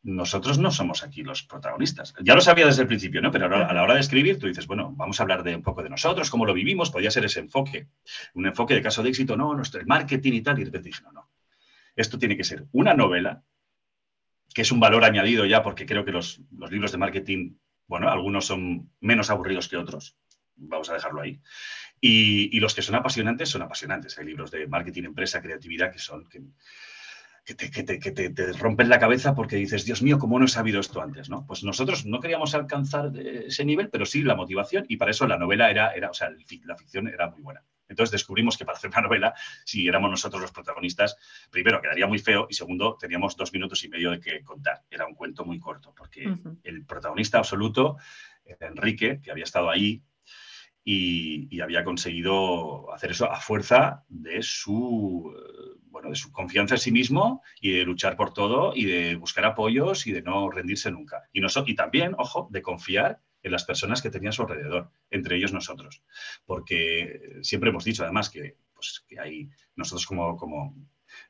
[0.03, 2.15] nosotros no somos aquí los protagonistas.
[2.23, 3.31] Ya lo sabía desde el principio, ¿no?
[3.31, 5.83] Pero a la hora de escribir tú dices, bueno, vamos a hablar de un poco
[5.83, 7.88] de nosotros, cómo lo vivimos, podría ser ese enfoque,
[8.35, 11.03] un enfoque de caso de éxito, no, nuestro marketing y tal, y de repente dije,
[11.05, 11.31] no, no,
[11.95, 13.45] esto tiene que ser una novela,
[14.53, 18.47] que es un valor añadido ya porque creo que los, libros de marketing, bueno, algunos
[18.47, 20.17] son menos aburridos que otros,
[20.57, 21.41] vamos a dejarlo ahí.
[22.01, 24.19] Y, los que son apasionantes son apasionantes.
[24.19, 26.29] Hay libros de marketing, empresa, creatividad que son
[27.44, 31.28] te, rompen la cabeza porque dices, Dios mío, ¿cómo no he sabido esto antes?
[31.28, 31.44] ¿no?
[31.46, 35.38] Pues nosotros no queríamos alcanzar ese nivel, pero sí la motivación y para eso la
[35.38, 37.64] novela era, era o sea, la ficción era muy buena.
[37.88, 41.16] Entonces descubrimos que para hacer una novela, si éramos nosotros los protagonistas,
[41.50, 44.83] primero quedaría muy feo y segundo, teníamos dos minutos y medio de que contar.
[44.90, 47.98] Era un cuento muy corto porque el protagonista absoluto
[48.61, 50.02] Enrique, que había estado ahí
[50.85, 56.81] y, había conseguido hacer eso a fuerza de su, eh, bueno, de su confianza en
[56.81, 60.90] sí mismo y de luchar por todo y de buscar apoyos y de no rendirse
[60.90, 61.23] nunca.
[61.33, 65.37] Y, y también, ojo, de confiar en las personas que tenía a su alrededor, entre
[65.37, 66.03] ellos nosotros.
[66.45, 70.77] Porque siempre hemos dicho, además, que, pues, que hay nosotros como, como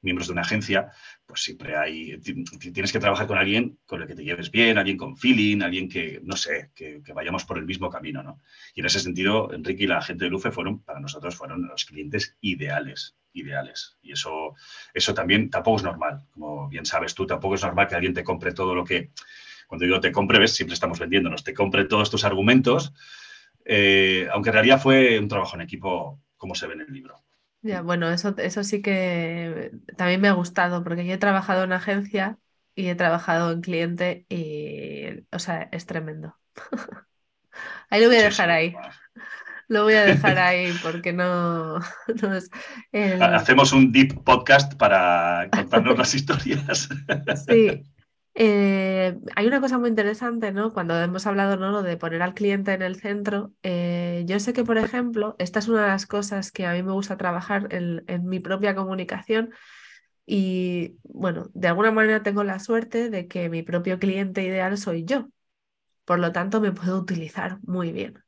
[0.01, 0.91] miembros de una agencia,
[1.27, 4.97] pues siempre hay, tienes que trabajar con alguien con el que te lleves bien, alguien
[4.97, 8.41] con feeling, alguien que, no sé, que, vayamos por el mismo camino, ¿no?
[8.75, 11.85] Y en ese sentido, Enrique y la gente de Lufe fueron, para nosotros, fueron los
[11.85, 13.99] clientes ideales, ideales.
[14.03, 14.55] Y eso,
[14.95, 16.27] eso también tampoco es normal.
[16.31, 19.11] Como bien sabes tú, tampoco es normal que alguien te compre todo lo que
[19.73, 22.93] cuando digo te compre, ves, siempre estamos vendiéndonos, te compre todos tus argumentos,
[23.65, 27.23] eh, aunque en realidad fue un trabajo en equipo, como se ve en el libro.
[27.63, 31.73] Ya, bueno, eso, eso sí que también me ha gustado, porque yo he trabajado en
[31.73, 32.39] agencia
[32.75, 36.37] y he trabajado en cliente y, o sea, es tremendo.
[37.91, 38.75] Ahí lo voy a dejar ahí.
[39.69, 41.79] Lo voy a dejar ahí porque no,
[42.35, 42.51] es.
[43.21, 46.89] Hacemos un deep podcast para contarnos las historias.
[47.47, 47.83] Sí.
[48.35, 48.92] Eh,
[49.37, 50.73] hay una cosa muy interesante, ¿no?
[50.73, 51.83] Cuando hemos hablado ¿no?
[51.83, 55.69] de poner al cliente en el centro, eh, yo sé que, por ejemplo, esta es
[55.69, 59.53] una de las cosas que a mí me gusta trabajar en, en mi propia comunicación
[60.27, 65.05] y, bueno, de alguna manera tengo la suerte de que mi propio cliente ideal soy
[65.05, 65.29] yo.
[66.05, 68.23] Por lo tanto, me puedo utilizar muy bien.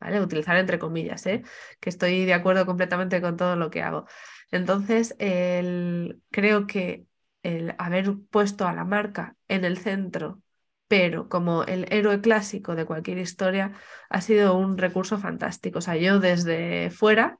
[0.00, 0.20] ¿Vale?
[0.20, 1.42] Utilizar entre comillas, ¿eh?
[1.80, 4.06] que estoy de acuerdo completamente con todo lo que hago.
[4.50, 7.06] Entonces, el, creo que
[7.44, 10.42] el haber puesto a la marca en el centro,
[10.88, 13.72] pero como el héroe clásico de cualquier historia,
[14.10, 15.78] ha sido un recurso fantástico.
[15.78, 17.38] O sea, yo desde fuera,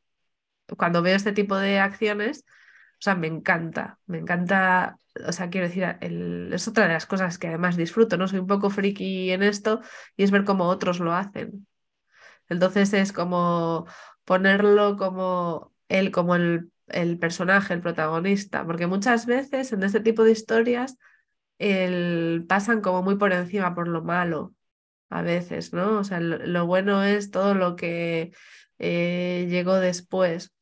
[0.78, 2.44] cuando veo este tipo de acciones,
[2.94, 7.38] o sea, me encanta, me encanta, o sea, quiero decir, es otra de las cosas
[7.38, 8.28] que además disfruto, ¿no?
[8.28, 9.80] Soy un poco friki en esto
[10.16, 11.66] y es ver cómo otros lo hacen.
[12.48, 13.86] Entonces es como
[14.24, 20.24] ponerlo como él, como el el personaje, el protagonista, porque muchas veces en este tipo
[20.24, 20.98] de historias
[21.58, 24.54] el, pasan como muy por encima por lo malo,
[25.10, 25.98] a veces, ¿no?
[25.98, 28.32] O sea, lo, bueno es todo lo que
[28.78, 30.52] eh, llegó después.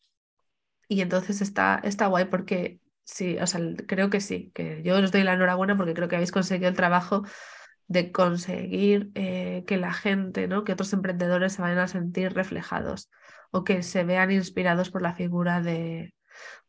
[0.88, 5.12] Y entonces está, está guay porque sí, o sea, creo que sí, que yo os
[5.12, 7.24] doy la enhorabuena porque creo que habéis conseguido el trabajo
[7.88, 10.64] de conseguir eh, que la gente, ¿no?
[10.64, 13.10] que otros emprendedores se vayan a sentir reflejados
[13.52, 16.14] o que se vean inspirados por la figura de,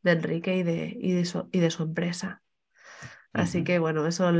[0.03, 2.41] de Enrique y de, y de, su, y de su empresa.
[3.31, 4.33] Así que bueno, eso a,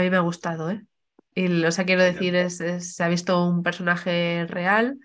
[0.00, 0.86] mí me ha gustado, ¿eh?
[1.34, 4.98] Y o sea, quiero decir, es, se ha visto un personaje real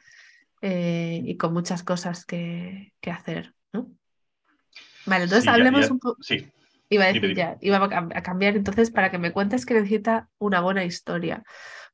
[0.61, 3.91] eh, y con muchas cosas que, que hacer, ¿no?
[5.05, 6.21] Vale, entonces hablemos un poco.
[6.23, 6.49] Sí.
[6.89, 10.61] Iba a decir ya, iba a cambiar entonces para que me cuentes que necesita una
[10.61, 11.43] buena historia.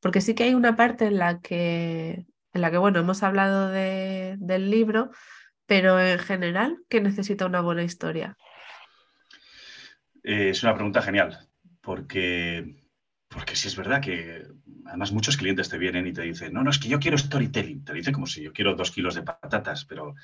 [0.02, 2.26] Porque sí que hay una parte en la que,
[2.60, 5.12] en la que bueno, hemos hablado de, del libro,
[5.66, 8.36] pero en general, ¿qué necesita una buena historia?
[10.24, 11.40] Eh, es una pregunta genial,
[11.80, 12.76] porque,
[13.30, 14.46] porque sí es verdad que
[14.86, 17.86] además muchos clientes te vienen y te dicen, no, no, es que yo quiero storytelling.
[17.86, 20.16] Te dicen como si yo quiero dos kilos de patatas, pero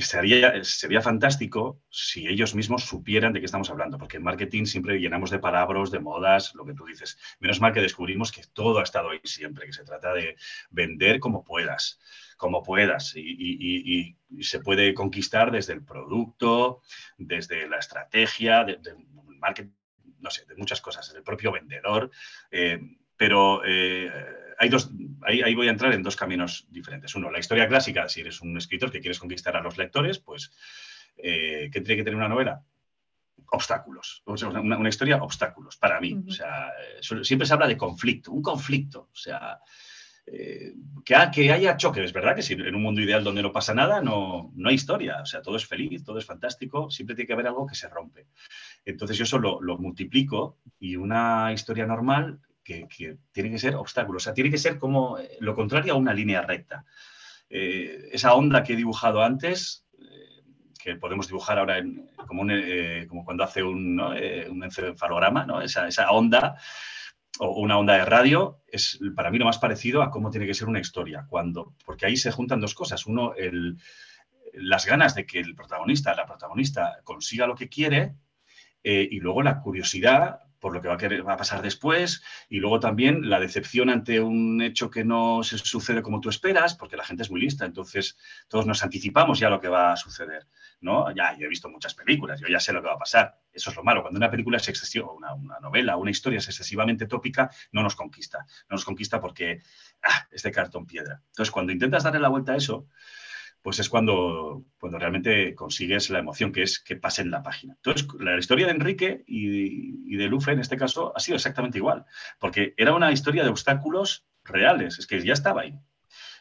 [0.00, 5.30] sería, fantástico si ellos mismos supieran de qué estamos hablando, porque en marketing siempre llenamos
[5.30, 7.18] de palabras, de modas, lo que tú dices.
[7.40, 10.36] Menos mal que descubrimos que todo ha estado ahí siempre, que se trata de
[10.70, 12.00] vender como puedas,
[12.38, 16.80] como puedas, y, se puede conquistar desde el producto,
[17.18, 18.96] desde la estrategia, del de
[20.20, 22.10] no sé, de muchas cosas, desde el propio vendedor,
[22.50, 22.80] eh,
[23.16, 23.62] pero...
[23.64, 24.10] Eh,
[24.62, 27.12] hay dos, ahí, voy a entrar en dos caminos diferentes.
[27.16, 30.52] Uno, la historia clásica, si eres un escritor que quieres conquistar a los lectores, pues,
[31.16, 32.62] eh, ¿qué tiene que tener una novela?
[33.50, 34.22] Obstáculos.
[34.24, 36.16] una, historia, obstáculos, para mí.
[36.28, 36.70] O sea,
[37.24, 39.08] siempre se habla de conflicto, un conflicto.
[39.12, 39.58] O sea,
[40.26, 42.36] eh, que, que, haya choques, ¿verdad?
[42.36, 45.22] Que si en un mundo ideal donde no pasa nada, no, no hay historia.
[45.22, 47.88] O sea, todo es feliz, todo es fantástico, siempre tiene que haber algo que se
[47.88, 48.28] rompe.
[48.84, 54.22] Entonces yo eso lo, lo multiplico y una historia normal que, tiene que ser obstáculos,
[54.22, 56.84] o sea, tiene que ser como eh, lo contrario a una línea recta.
[57.48, 60.42] Eh, esa onda que he dibujado antes, eh,
[60.82, 61.82] que podemos dibujar ahora
[62.26, 62.44] como,
[63.24, 65.60] cuando hace un, un encefalograma, ¿no?
[65.60, 66.56] esa, onda
[67.38, 70.54] o una onda de radio es para mí lo más parecido a cómo tiene que
[70.54, 73.06] ser una historia, cuando, porque ahí se juntan dos cosas.
[73.06, 73.34] Uno,
[74.52, 78.16] las ganas de que el protagonista, la protagonista consiga lo que quiere
[78.82, 83.40] y luego la curiosidad por lo que va a, pasar después, y luego también la
[83.40, 87.32] decepción ante un hecho que no se sucede como tú esperas, porque la gente es
[87.32, 90.46] muy lista, entonces todos nos anticipamos ya lo que va a suceder,
[90.80, 91.12] ¿no?
[91.16, 93.40] Ya, he visto muchas películas, yo ya sé lo que va a pasar.
[93.52, 96.46] Eso es lo malo, cuando una película es excesiva, una, una novela, una historia es
[96.46, 99.62] excesivamente tópica, no nos conquista, no nos conquista porque
[100.04, 101.22] ah, es de cartón piedra.
[101.26, 102.86] Entonces, cuando intentas darle la vuelta a eso,
[103.62, 107.74] pues es cuando, cuando realmente consigues la emoción, que es que pase en la página.
[107.74, 112.04] Entonces, la historia de Enrique y, de Lufe, en este caso, ha sido exactamente igual,
[112.40, 115.78] porque era una historia de obstáculos reales, es que ya estaba ahí.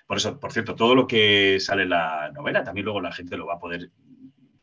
[0.08, 3.38] Por eso, por cierto, todo lo que sale en la novela, también luego la gente
[3.38, 3.92] lo va a poder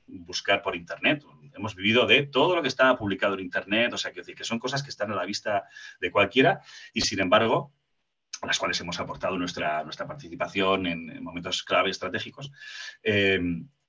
[0.07, 1.25] buscar por Internet.
[1.55, 4.59] Hemos vivido de todo lo que está publicado en Internet, o sea, que, que son
[4.59, 5.65] cosas que están a la vista
[6.01, 6.61] de cualquiera
[6.93, 7.73] y, sin embargo,
[8.43, 12.51] a las cuales hemos aportado nuestra, nuestra participación en, momentos clave estratégicos,
[13.03, 13.41] eh,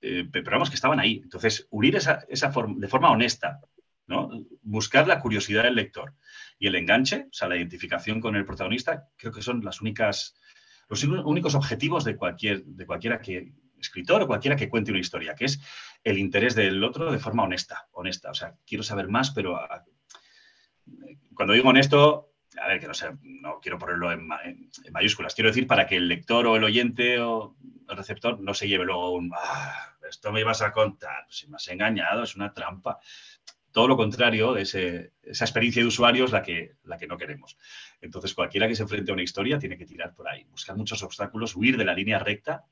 [0.01, 1.21] eh, pero vamos, que estaban ahí.
[1.23, 3.59] Entonces, unir esa, esa de forma honesta,
[4.07, 4.29] ¿no?
[4.61, 6.15] buscar la curiosidad del lector
[6.57, 10.35] y el enganche, o sea, la identificación con el protagonista, creo que son las únicas,
[10.87, 15.35] los únicos objetivos de, cualquier, de cualquiera que escritor o cualquiera que cuente una historia,
[15.35, 15.59] que es
[16.03, 18.31] el interés del otro de forma honesta, honesta.
[18.31, 19.83] O sea, quiero saber más, pero ah,
[21.33, 22.28] cuando digo honesto,
[22.61, 24.27] a ver, que no sé, no quiero ponerlo en,
[24.91, 27.55] mayúsculas, quiero decir para que el lector o el oyente o
[27.87, 31.55] el receptor no se lleve luego un, ah, esto me ibas a contar, si me
[31.55, 32.99] has engañado, es una trampa.
[33.71, 34.79] Todo lo contrario, esa
[35.23, 37.55] experiencia de usuario es la que, la que no queremos.
[38.01, 41.03] Entonces, cualquiera que se enfrente a una historia tiene que tirar por ahí, buscar muchos
[41.03, 42.65] obstáculos, huir de la línea recta,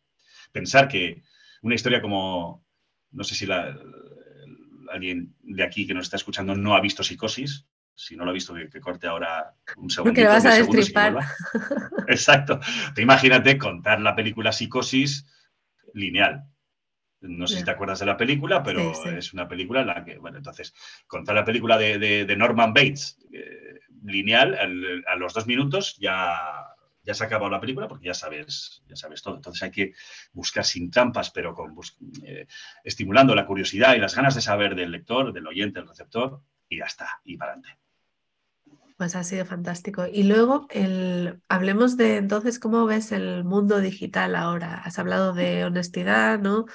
[0.52, 1.22] pensar que
[1.62, 2.66] una historia como,
[3.12, 3.48] no sé si
[4.92, 7.68] alguien de aquí que nos está escuchando no ha visto Psicosis,
[7.98, 10.14] si no lo ha visto, que, corte ahora un segundo.
[10.14, 11.18] Que vas a destripar.
[12.08, 12.60] Exacto.
[12.94, 15.26] Te imagínate contar la película Psicosis
[15.96, 16.44] lineal.
[17.22, 20.20] No sé si te acuerdas de la película, pero es una película en la que,
[20.20, 20.76] bueno, entonces,
[21.08, 26.38] contar la película de, Norman Bates eh, lineal, a los dos minutos ya,
[27.02, 29.38] ya se ha acabado la película porque ya sabes, ya sabes todo.
[29.38, 29.94] Entonces hay que
[30.34, 31.74] buscar sin trampas, pero con,
[32.24, 32.46] eh,
[32.84, 36.78] estimulando la curiosidad y las ganas de saber del lector, del oyente, del receptor, y
[36.78, 37.87] ya está, y para adelante.
[38.98, 40.06] Pues ha sido fantástico.
[40.12, 44.82] Y luego, el, hablemos de entonces cómo ves el mundo digital ahora.
[44.82, 46.66] Has hablado de honestidad, ¿no?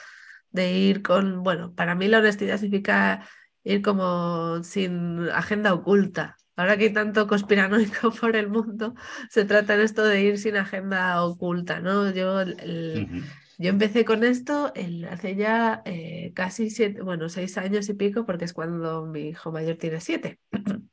[0.50, 3.26] De ir con, bueno, para mí la honestidad significa
[3.64, 6.36] ir como sin agenda oculta.
[6.54, 8.94] Ahora que hay tanto conspiranoico por el mundo,
[9.28, 12.10] se trata en esto de ir sin agenda oculta, ¿no?
[12.12, 14.72] Yo, yo empecé con esto
[15.10, 19.50] hace ya eh, casi siete, bueno, seis años y pico, porque es cuando mi hijo
[19.50, 20.38] mayor tiene siete.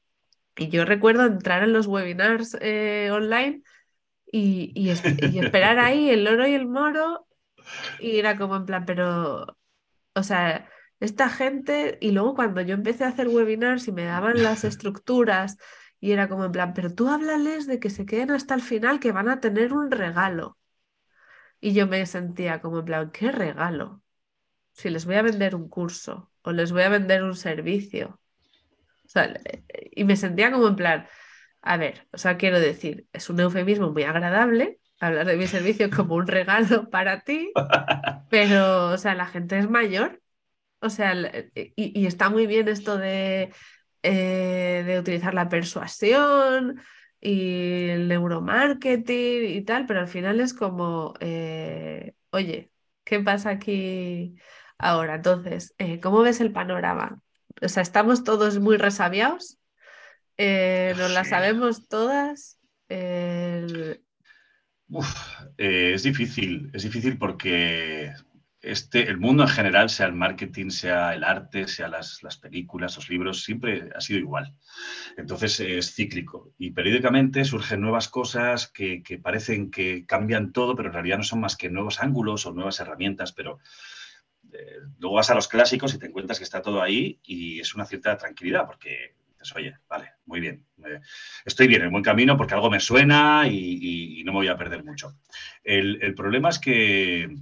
[0.59, 3.63] Y yo recuerdo entrar en los webinars eh, online
[4.29, 7.25] y, esperar ahí el oro y el moro
[7.99, 9.57] y era como en plan, pero,
[10.13, 10.69] o sea,
[10.99, 15.57] esta gente, y luego cuando yo empecé a hacer webinars y me daban las estructuras
[16.01, 18.99] y era como en plan, pero tú háblales de que se queden hasta el final,
[18.99, 20.57] que van a tener un regalo.
[21.61, 24.01] Y yo me sentía como en plan, ¿qué regalo?
[24.73, 28.19] Si les voy a vender un curso o les voy a vender un servicio
[29.91, 31.07] y me sentía como en plan,
[31.61, 35.89] a ver, o sea, quiero decir, es un eufemismo muy agradable hablar de mi servicio
[35.89, 37.51] como un regalo para ti,
[38.29, 40.21] pero, o sea, la gente es mayor,
[40.81, 41.13] o sea,
[41.55, 43.53] y, está muy bien esto de,
[44.03, 46.81] eh, de utilizar la persuasión
[47.21, 52.71] y el neuromarketing y tal, pero al final es como, eh, oye,
[53.03, 54.35] ¿qué pasa aquí
[54.77, 55.15] ahora?
[55.15, 57.21] Entonces, eh, ¿cómo ves el panorama?
[57.61, 59.57] O sea, estamos todos muy resabiados,
[60.37, 62.59] eh, nos la sabemos todas.
[62.87, 63.99] Eh,
[65.57, 68.13] es difícil, es difícil porque
[68.61, 73.09] este, el mundo en general, sea el marketing, sea el arte, sea las, películas, los
[73.09, 74.53] libros, siempre ha sido igual.
[75.17, 80.89] Entonces es cíclico y periódicamente surgen nuevas cosas que, que, parecen que cambian todo, pero
[80.89, 83.59] en realidad no son más que nuevos ángulos o nuevas herramientas, pero
[84.53, 87.75] eh, luego vas a los clásicos y te encuentras que está todo ahí y es
[87.75, 90.65] una cierta tranquilidad porque dices, oye, vale, muy bien,
[91.45, 94.83] estoy bien, en buen camino porque algo me suena y, no me voy a perder
[94.83, 95.15] mucho.
[95.63, 97.35] El, problema es que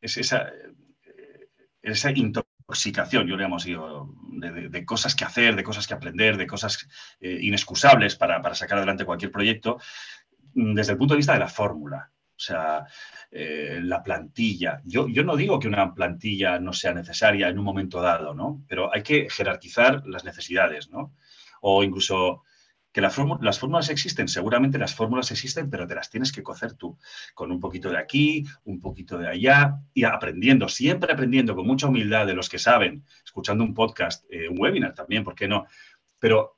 [0.00, 1.48] es esa, eh,
[1.82, 6.46] esa intoxicación, yo le llamo así, de, cosas que hacer, de cosas que aprender, de
[6.46, 6.88] cosas
[7.20, 9.78] eh, inexcusables para, para sacar adelante cualquier proyecto,
[10.54, 12.10] desde el punto de vista de la fórmula.
[12.38, 12.86] O sea,
[13.32, 14.80] eh, la plantilla.
[14.84, 18.64] Yo, yo no digo que una plantilla no sea necesaria en un momento dado, ¿no?
[18.68, 21.16] Pero hay que jerarquizar las necesidades, ¿no?
[21.60, 22.44] O incluso
[22.92, 23.14] que las
[23.58, 26.96] fórmulas existen, seguramente las fórmulas existen, pero te las tienes que cocer tú,
[27.34, 31.88] con un poquito de aquí, un poquito de allá, y aprendiendo, siempre aprendiendo con mucha
[31.88, 35.66] humildad de los que saben, escuchando un podcast, eh, un webinar también, ¿por qué no?
[36.18, 36.57] Pero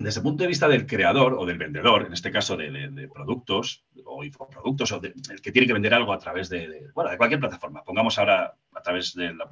[0.00, 3.84] desde el punto de vista del creador o del vendedor, en este caso de, productos
[4.06, 7.38] o infoproductos, o el que tiene que vender algo a través de, bueno, de cualquier
[7.38, 9.46] plataforma, pongamos ahora a través de la,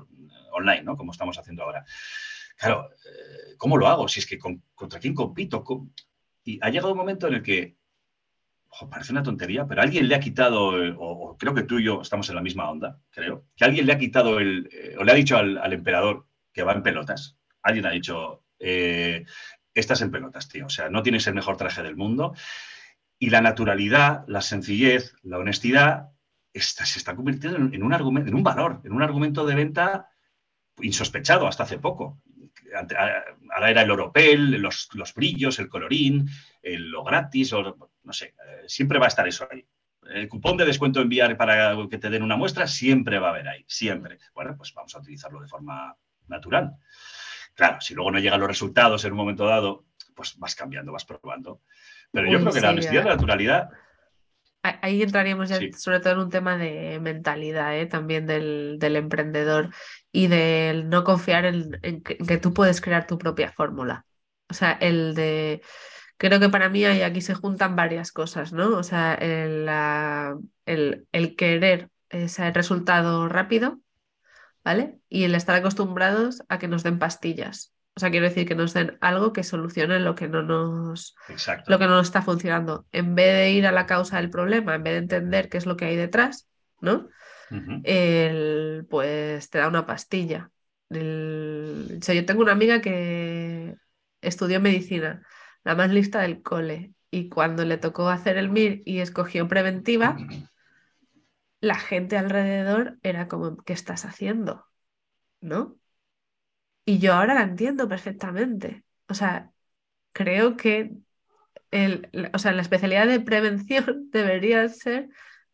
[0.52, 0.96] online, ¿no?
[0.96, 1.84] Como estamos haciendo ahora.
[2.56, 4.08] Claro, eh, ¿cómo lo hago?
[4.08, 5.62] Si es que contra quién compito.
[6.44, 7.76] Y ha llegado un momento en el que,
[8.90, 12.01] parece una tontería, pero alguien le ha quitado, eh, o, creo que tú y yo
[12.01, 15.12] estamos en la misma onda, creo, que alguien le ha quitado el, eh, o le
[15.12, 17.36] ha dicho al, emperador que va en pelotas.
[17.61, 18.44] Alguien ha dicho,
[19.81, 20.66] estás en pelotas, tío.
[20.66, 22.35] O sea, no tienes el mejor traje del mundo.
[23.18, 26.11] Y la naturalidad, la sencillez, la honestidad
[26.55, 30.09] se está convirtiendo en, un argumento, en un valor, en un argumento de venta
[30.81, 32.20] insospechado hasta hace poco.
[33.55, 36.29] Ahora era el oropel, los, los brillos, el colorín,
[36.62, 39.64] el, lo gratis, o, no sé, eh, siempre va a estar eso ahí.
[40.11, 43.49] El cupón de descuento enviar para que te den una muestra siempre va a haber
[43.49, 44.18] ahí, siempre.
[44.35, 45.97] Bueno, pues vamos a utilizarlo de forma
[46.29, 46.76] natural.
[47.59, 49.84] Claro, si luego no llegan los resultados en un momento dado,
[50.14, 51.61] pues vas cambiando, vas probando.
[52.12, 53.70] Pero yo creo que la honestidad y la naturalidad
[54.62, 57.86] ahí entraríamos ya sobre todo en un tema de mentalidad ¿eh?
[57.86, 59.70] también del, emprendedor
[60.12, 64.04] y del no confiar en, que, tú puedes crear tu propia fórmula.
[64.48, 65.62] O sea, el de,
[66.16, 68.76] creo que para mí aquí se juntan varias cosas, ¿no?
[68.76, 69.68] O sea, el,
[71.12, 73.80] el, querer ese resultado rápido,
[74.69, 74.99] ¿vale?
[75.09, 77.73] Y el estar acostumbrados a que nos den pastillas.
[77.97, 81.16] O sea, quiero decir que nos den algo que solucione lo que no nos,
[81.66, 82.87] lo que no nos está funcionando.
[82.93, 85.64] En vez de ir a la causa del problema, en vez de entender qué es
[85.64, 86.51] lo que hay detrás,
[86.83, 87.09] ¿no?
[88.91, 90.51] pues te da una pastilla.
[90.91, 93.75] yo tengo una amiga que
[94.21, 95.23] estudió medicina,
[95.64, 100.14] la más lista del cole, y cuando le tocó hacer el MIR y escogió preventiva,
[101.61, 104.66] la gente alrededor era como, ¿qué estás haciendo?
[105.40, 105.78] ¿No?
[106.84, 108.84] Y yo ahora la entiendo perfectamente.
[109.09, 109.52] O sea,
[110.12, 110.96] creo que
[111.70, 115.11] el, o sea, la especialidad de prevención debería ser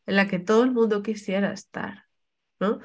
[0.07, 2.05] en la que todo el mundo quisiera estar.
[2.61, 2.80] ¿no?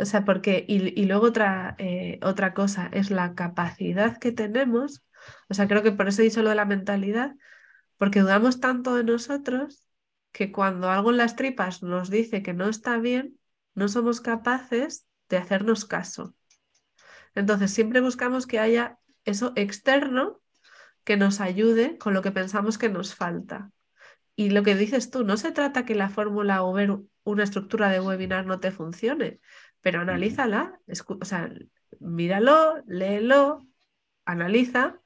[0.00, 5.04] O sea, porque, y, luego otra, eh, otra cosa es la capacidad que tenemos,
[5.48, 7.34] o sea, creo que por eso he dicho lo de la mentalidad,
[7.96, 9.83] porque dudamos tanto de nosotros
[10.34, 13.38] que cuando algo en las tripas nos dice que no está bien,
[13.76, 16.34] no somos capaces de hacernos caso.
[17.36, 20.42] Entonces, siempre buscamos que haya eso externo
[21.04, 23.70] que nos ayude con lo que pensamos que nos falta.
[24.34, 27.88] Y lo que dices tú, no se trata que la fórmula o ver una estructura
[27.88, 29.38] de webinar no te funcione,
[29.82, 31.48] pero analízala, o sea,
[32.00, 33.68] míralo, léelo,
[34.24, 35.00] analiza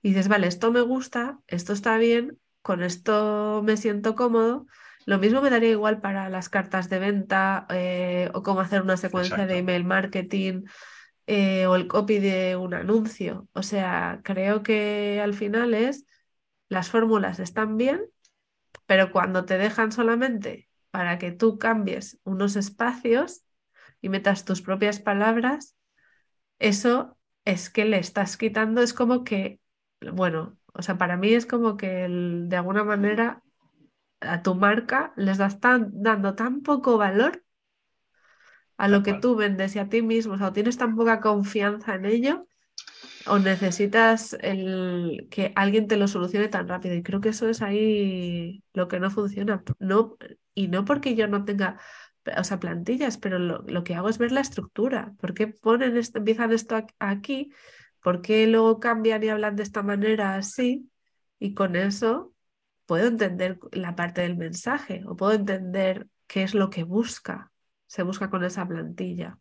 [0.00, 4.68] y dices, vale, esto me gusta, esto está bien, con esto me siento cómodo.
[5.04, 8.96] Lo mismo me daría igual para las cartas de venta eh, o cómo hacer una
[8.96, 10.66] secuencia de email marketing
[11.26, 13.48] eh, o el copy de un anuncio.
[13.54, 16.06] O sea, creo que al final es,
[16.68, 18.02] las fórmulas están bien,
[18.86, 23.42] pero cuando te dejan solamente para que tú cambies unos espacios
[24.00, 25.74] y metas tus propias palabras,
[26.60, 29.58] eso es que le estás quitando, es como que,
[30.12, 33.42] bueno, o sea, para mí es como que de alguna manera
[34.20, 37.44] a tu marca les das tan, dando tan poco valor
[38.76, 41.94] a lo que tú vendes y a ti mismo, o sea, tienes tan poca confianza
[41.94, 42.46] en ello
[43.26, 46.94] o necesitas el, que alguien te lo solucione tan rápido.
[46.94, 49.62] Y creo que eso es ahí lo que no funciona.
[49.78, 50.16] No,
[50.54, 51.78] y no porque yo no tenga
[52.36, 55.14] o sea, plantillas, pero lo, que hago es ver la estructura.
[55.18, 57.52] ¿Por qué ponen esto, empiezan esto aquí?
[58.02, 60.90] ¿Por qué luego cambian y hablan de esta manera así?
[61.38, 62.34] Y con eso
[62.86, 67.50] puedo entender la parte del mensaje o puedo entender qué es lo que busca
[67.90, 69.36] se busca con esa plantilla.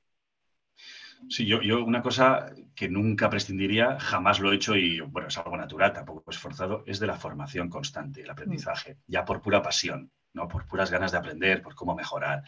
[1.30, 5.38] Sí, yo, yo, una cosa que nunca prescindiría, jamás lo he hecho y bueno, es
[5.38, 8.97] algo natural, tampoco es forzado, es de la formación constante, el aprendizaje, mm.
[9.05, 10.47] ya por pura pasión, ¿no?
[10.47, 12.41] por puras ganas de aprender, por cómo mejorar.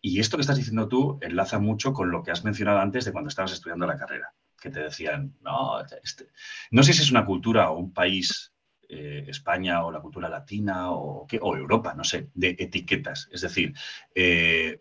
[0.00, 3.10] Y esto que estás diciendo tú enlaza mucho con lo que has mencionado antes de
[3.10, 4.32] cuando estabas estudiando la carrera,
[4.66, 6.28] que te decían, no, este...
[6.70, 8.52] no sé si es una cultura o un país
[8.88, 13.28] eh, España o la cultura latina o, o, Europa, no sé, de etiquetas.
[13.32, 13.74] Es decir,
[14.14, 14.80] eh,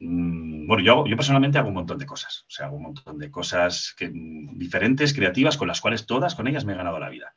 [0.00, 3.18] Mm, bueno, yo, yo personalmente hago un montón de cosas, o sea, hago un montón
[3.18, 6.98] de cosas que, mm, diferentes, creativas, con las cuales todas, con ellas me he ganado
[6.98, 7.34] la vida.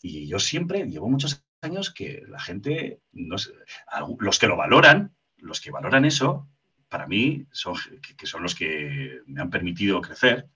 [0.00, 5.72] Y yo siempre, llevo muchos años que la gente, los que lo valoran, los que
[5.72, 6.48] valoran eso,
[6.88, 7.74] para mí, son,
[8.16, 10.48] que son los que me han permitido crecer,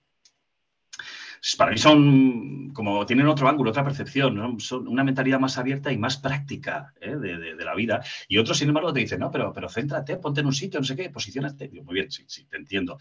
[1.57, 5.97] para mí son como tienen otro ángulo, otra percepción, son una mentalidad más abierta y
[5.97, 7.15] más práctica ¿eh?
[7.15, 8.01] de, la vida.
[8.27, 10.85] Y otros, sin embargo, te dicen, no, pero, pero céntrate, ponte en un sitio, no
[10.85, 11.67] sé qué, posicionate.
[11.67, 12.97] Digo, muy bien, sí, sí, te entiendo.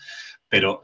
[0.49, 0.81] Pero,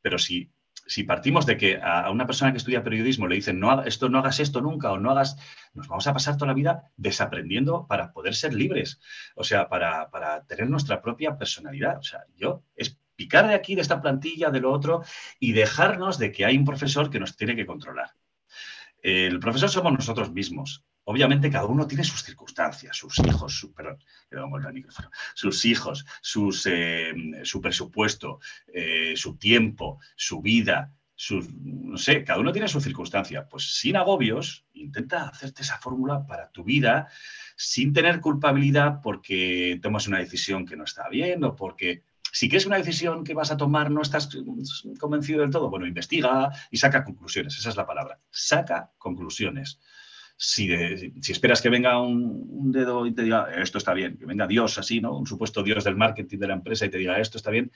[0.00, 0.50] pero si,
[0.86, 4.18] si partimos de que a una persona que estudia periodismo le dicen, no, esto, no
[4.18, 5.36] hagas esto nunca o no hagas,
[5.74, 9.00] nos vamos a pasar toda la vida desaprendiendo para poder ser libres,
[9.36, 11.98] o sea, para, para tener nuestra propia personalidad.
[11.98, 15.04] O sea, yo es picar de aquí, de esta plantilla, de lo otro,
[15.38, 18.14] y dejarnos de que hay un profesor que nos tiene que controlar.
[19.02, 20.86] El profesor somos nosotros mismos.
[21.04, 23.98] Obviamente cada uno tiene sus circunstancias, sus hijos, su, perdón,
[24.72, 27.12] micrófono, sus hijos, sus, eh,
[27.42, 28.40] su presupuesto,
[28.72, 30.94] eh, su tiempo, su vida,
[31.28, 33.46] no sé, cada uno tiene su circunstancia.
[33.46, 37.08] Pues sin agobios, intenta hacerte esa fórmula para tu vida
[37.54, 42.66] sin tener culpabilidad porque tomas una decisión que no está bien o porque si crees
[42.66, 44.28] una decisión que vas a tomar no estás
[44.98, 47.56] convencido del todo, bueno, investiga y saca conclusiones.
[47.58, 48.20] Esa es la palabra.
[48.30, 49.80] Saca conclusiones.
[50.36, 50.72] Si,
[51.28, 55.00] esperas que venga un, dedo y te diga esto está bien, que venga Dios así,
[55.00, 55.18] ¿no?
[55.18, 57.70] Un supuesto Dios del marketing de la empresa y te diga esto está bien,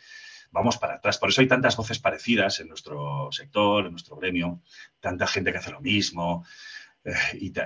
[0.50, 1.18] vamos para atrás.
[1.18, 4.62] Por eso hay tantas voces parecidas en nuestro sector, en nuestro gremio,
[5.00, 6.46] tanta gente que hace lo mismo.
[7.04, 7.60] Eh, y te,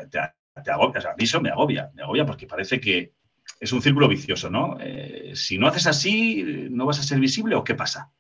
[0.67, 3.15] agobia, a mí eso me agobia, me agobia porque parece que
[3.61, 4.77] es un círculo vicioso, ¿no?
[4.81, 8.13] Eh, si no haces así, ¿no vas a ser visible o qué pasa?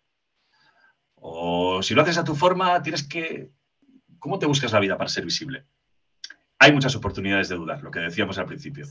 [1.14, 3.50] O si lo haces a tu forma, tienes que...
[4.18, 5.66] ¿Cómo te buscas la vida para ser visible?
[6.58, 8.86] Hay muchas oportunidades de dudar, lo que decíamos al principio.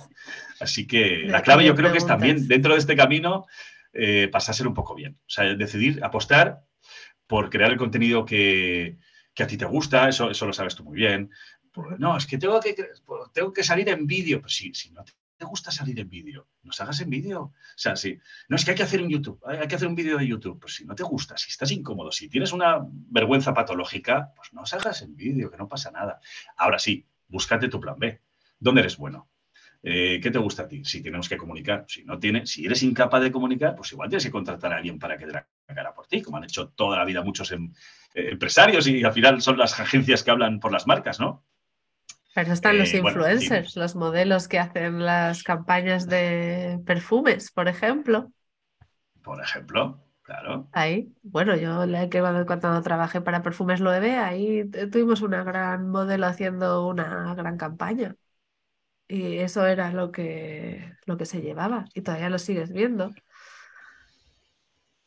[0.61, 3.45] Así que la clave yo creo que es también, dentro de este camino,
[3.91, 5.19] eh, pasárselo un poco bien.
[5.19, 6.61] O sea, decidir apostar
[7.27, 8.97] por crear el contenido que,
[9.37, 11.29] a ti te gusta, eso, eso lo sabes tú muy bien.
[11.97, 12.73] no, es que tengo que,
[13.33, 14.39] tengo que salir en vídeo.
[14.39, 15.03] Pues si, si no
[15.37, 17.41] te gusta salir en vídeo, nos hagas en vídeo.
[17.41, 18.19] O sea, si
[18.49, 20.59] no es que hay que hacer un YouTube, hay que hacer un vídeo de YouTube.
[20.59, 24.65] Pues si no te gusta, si estás incómodo, si tienes una vergüenza patológica, pues no
[24.65, 26.19] salgas en vídeo, que no pasa nada.
[26.57, 28.21] Ahora sí, búscate tu plan B.
[28.59, 29.29] ¿Dónde eres bueno?
[29.83, 30.83] Eh, ¿Qué te gusta a ti?
[30.83, 34.25] Si tenemos que comunicar, si no tiene, si eres incapaz de comunicar, pues igual tienes
[34.25, 36.97] que contratar a alguien para que dé la cara por ti, como han hecho toda
[36.97, 37.71] la vida muchos em,
[38.15, 41.45] eh, empresarios y al final son las agencias que hablan por las marcas, ¿no?
[42.37, 48.31] Pero están los eh, influencers, los modelos que hacen las campañas de perfumes, por ejemplo.
[49.23, 50.69] Por ejemplo, claro.
[50.71, 56.87] Ahí, bueno, yo que cuando trabajé para Perfumes Loewe, ahí tuvimos una gran modelo haciendo
[56.87, 58.15] una gran campaña.
[59.07, 63.15] Y eso era lo que, lo que se llevaba y todavía lo sigues viendo.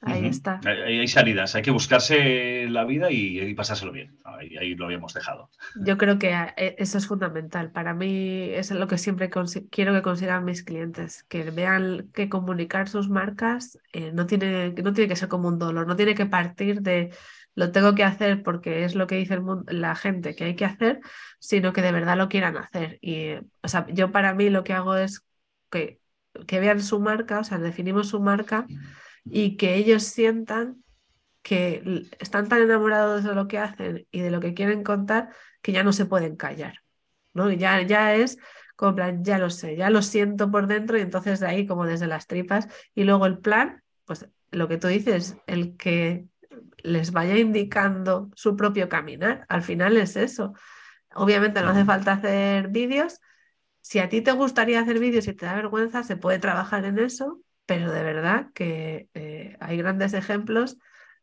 [0.03, 0.61] Ahí está.
[0.65, 4.17] Hay, salidas, hay que buscarse la vida y, pasárselo bien.
[4.25, 5.51] Ahí, lo habíamos dejado.
[5.77, 7.71] Yo creo que e, eso es fundamental.
[7.71, 9.31] Para mí es lo que siempre
[9.71, 14.93] quiero que consigan mis clientes, que vean que comunicar sus marcas eh, no, tiene, no
[14.95, 17.11] tiene que ser como un dolor, no tiene que partir de
[17.55, 21.01] lo tengo que hacer porque es lo que dice la gente que hay que hacer,
[21.39, 22.99] sino que de verdad lo quieran hacer.
[23.03, 25.27] Y, o sea, yo para mí lo que hago es
[25.71, 26.01] que,
[26.47, 28.67] que vean su marca, o sea, definimos su marca
[29.25, 30.83] y que ellos sientan
[31.43, 35.31] que están tan enamorados de lo que hacen y de lo que quieren contar
[35.62, 36.83] que ya no se pueden callar.
[37.33, 37.51] ¿no?
[37.51, 38.39] ya, ya es
[38.77, 41.87] como plan, ya lo sé, ya lo siento por dentro y entonces de ahí como
[41.87, 46.27] desde las tripas y luego el plan, pues lo que tú dices, el que
[46.83, 49.45] les vaya indicando su propio caminar.
[49.49, 50.55] Al final es eso.
[51.14, 53.21] Obviamente no hace falta hacer vídeos.
[53.81, 56.99] Si a ti te gustaría hacer vídeos y te da vergüenza, se puede trabajar en
[56.99, 57.41] eso,
[57.71, 60.77] pero de verdad que eh, hay grandes ejemplos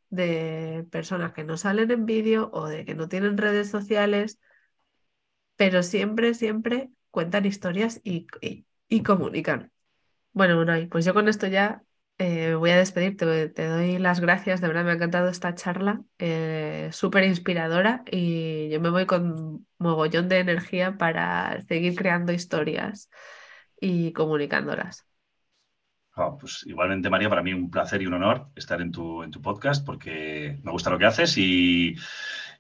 [0.10, 4.40] de personas que no salen en vídeo o de que no tienen redes sociales,
[5.58, 8.28] pero siempre, siempre cuentan historias y,
[8.88, 9.74] y, comunican.
[10.32, 11.84] Bueno, bueno, pues yo con esto ya
[12.18, 16.02] eh, voy a despedirte, te doy las gracias, de verdad me ha encantado esta charla,
[16.18, 23.10] eh, súper inspiradora y yo me voy con mogollón de energía para seguir creando historias
[23.82, 25.07] y comunicándolas.
[26.40, 29.42] Pues igualmente, María, para mí un placer y un honor estar en tu, en tu
[29.42, 31.96] podcast porque me gusta lo que haces y,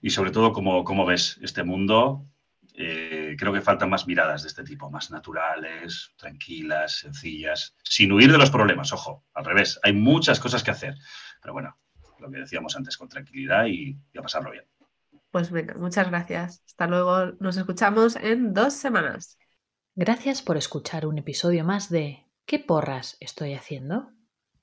[0.07, 2.27] sobre todo cómo, cómo ves este mundo
[2.75, 8.31] eh, creo que faltan más miradas de este tipo, más naturales, tranquilas, sencillas, sin huir
[8.31, 10.95] de los problemas, ojo, al revés, hay muchas cosas que hacer,
[11.41, 11.75] pero bueno,
[12.19, 14.65] lo que decíamos antes, con tranquilidad y, y a pasarlo bien.
[15.31, 16.61] Pues venga, muchas gracias.
[16.67, 19.39] Hasta luego, nos escuchamos en dos semanas.
[19.95, 24.11] Gracias por escuchar un episodio más de ¿Qué porras estoy haciendo?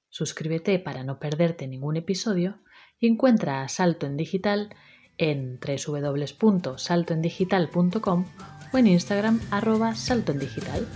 [0.08, 2.62] Suscríbete para no perderte ningún episodio
[2.98, 4.74] y encuentra a Salto en Digital
[5.18, 8.24] en www.saltoendigital.com
[8.72, 10.88] o en Instagram arroba saltoendigital.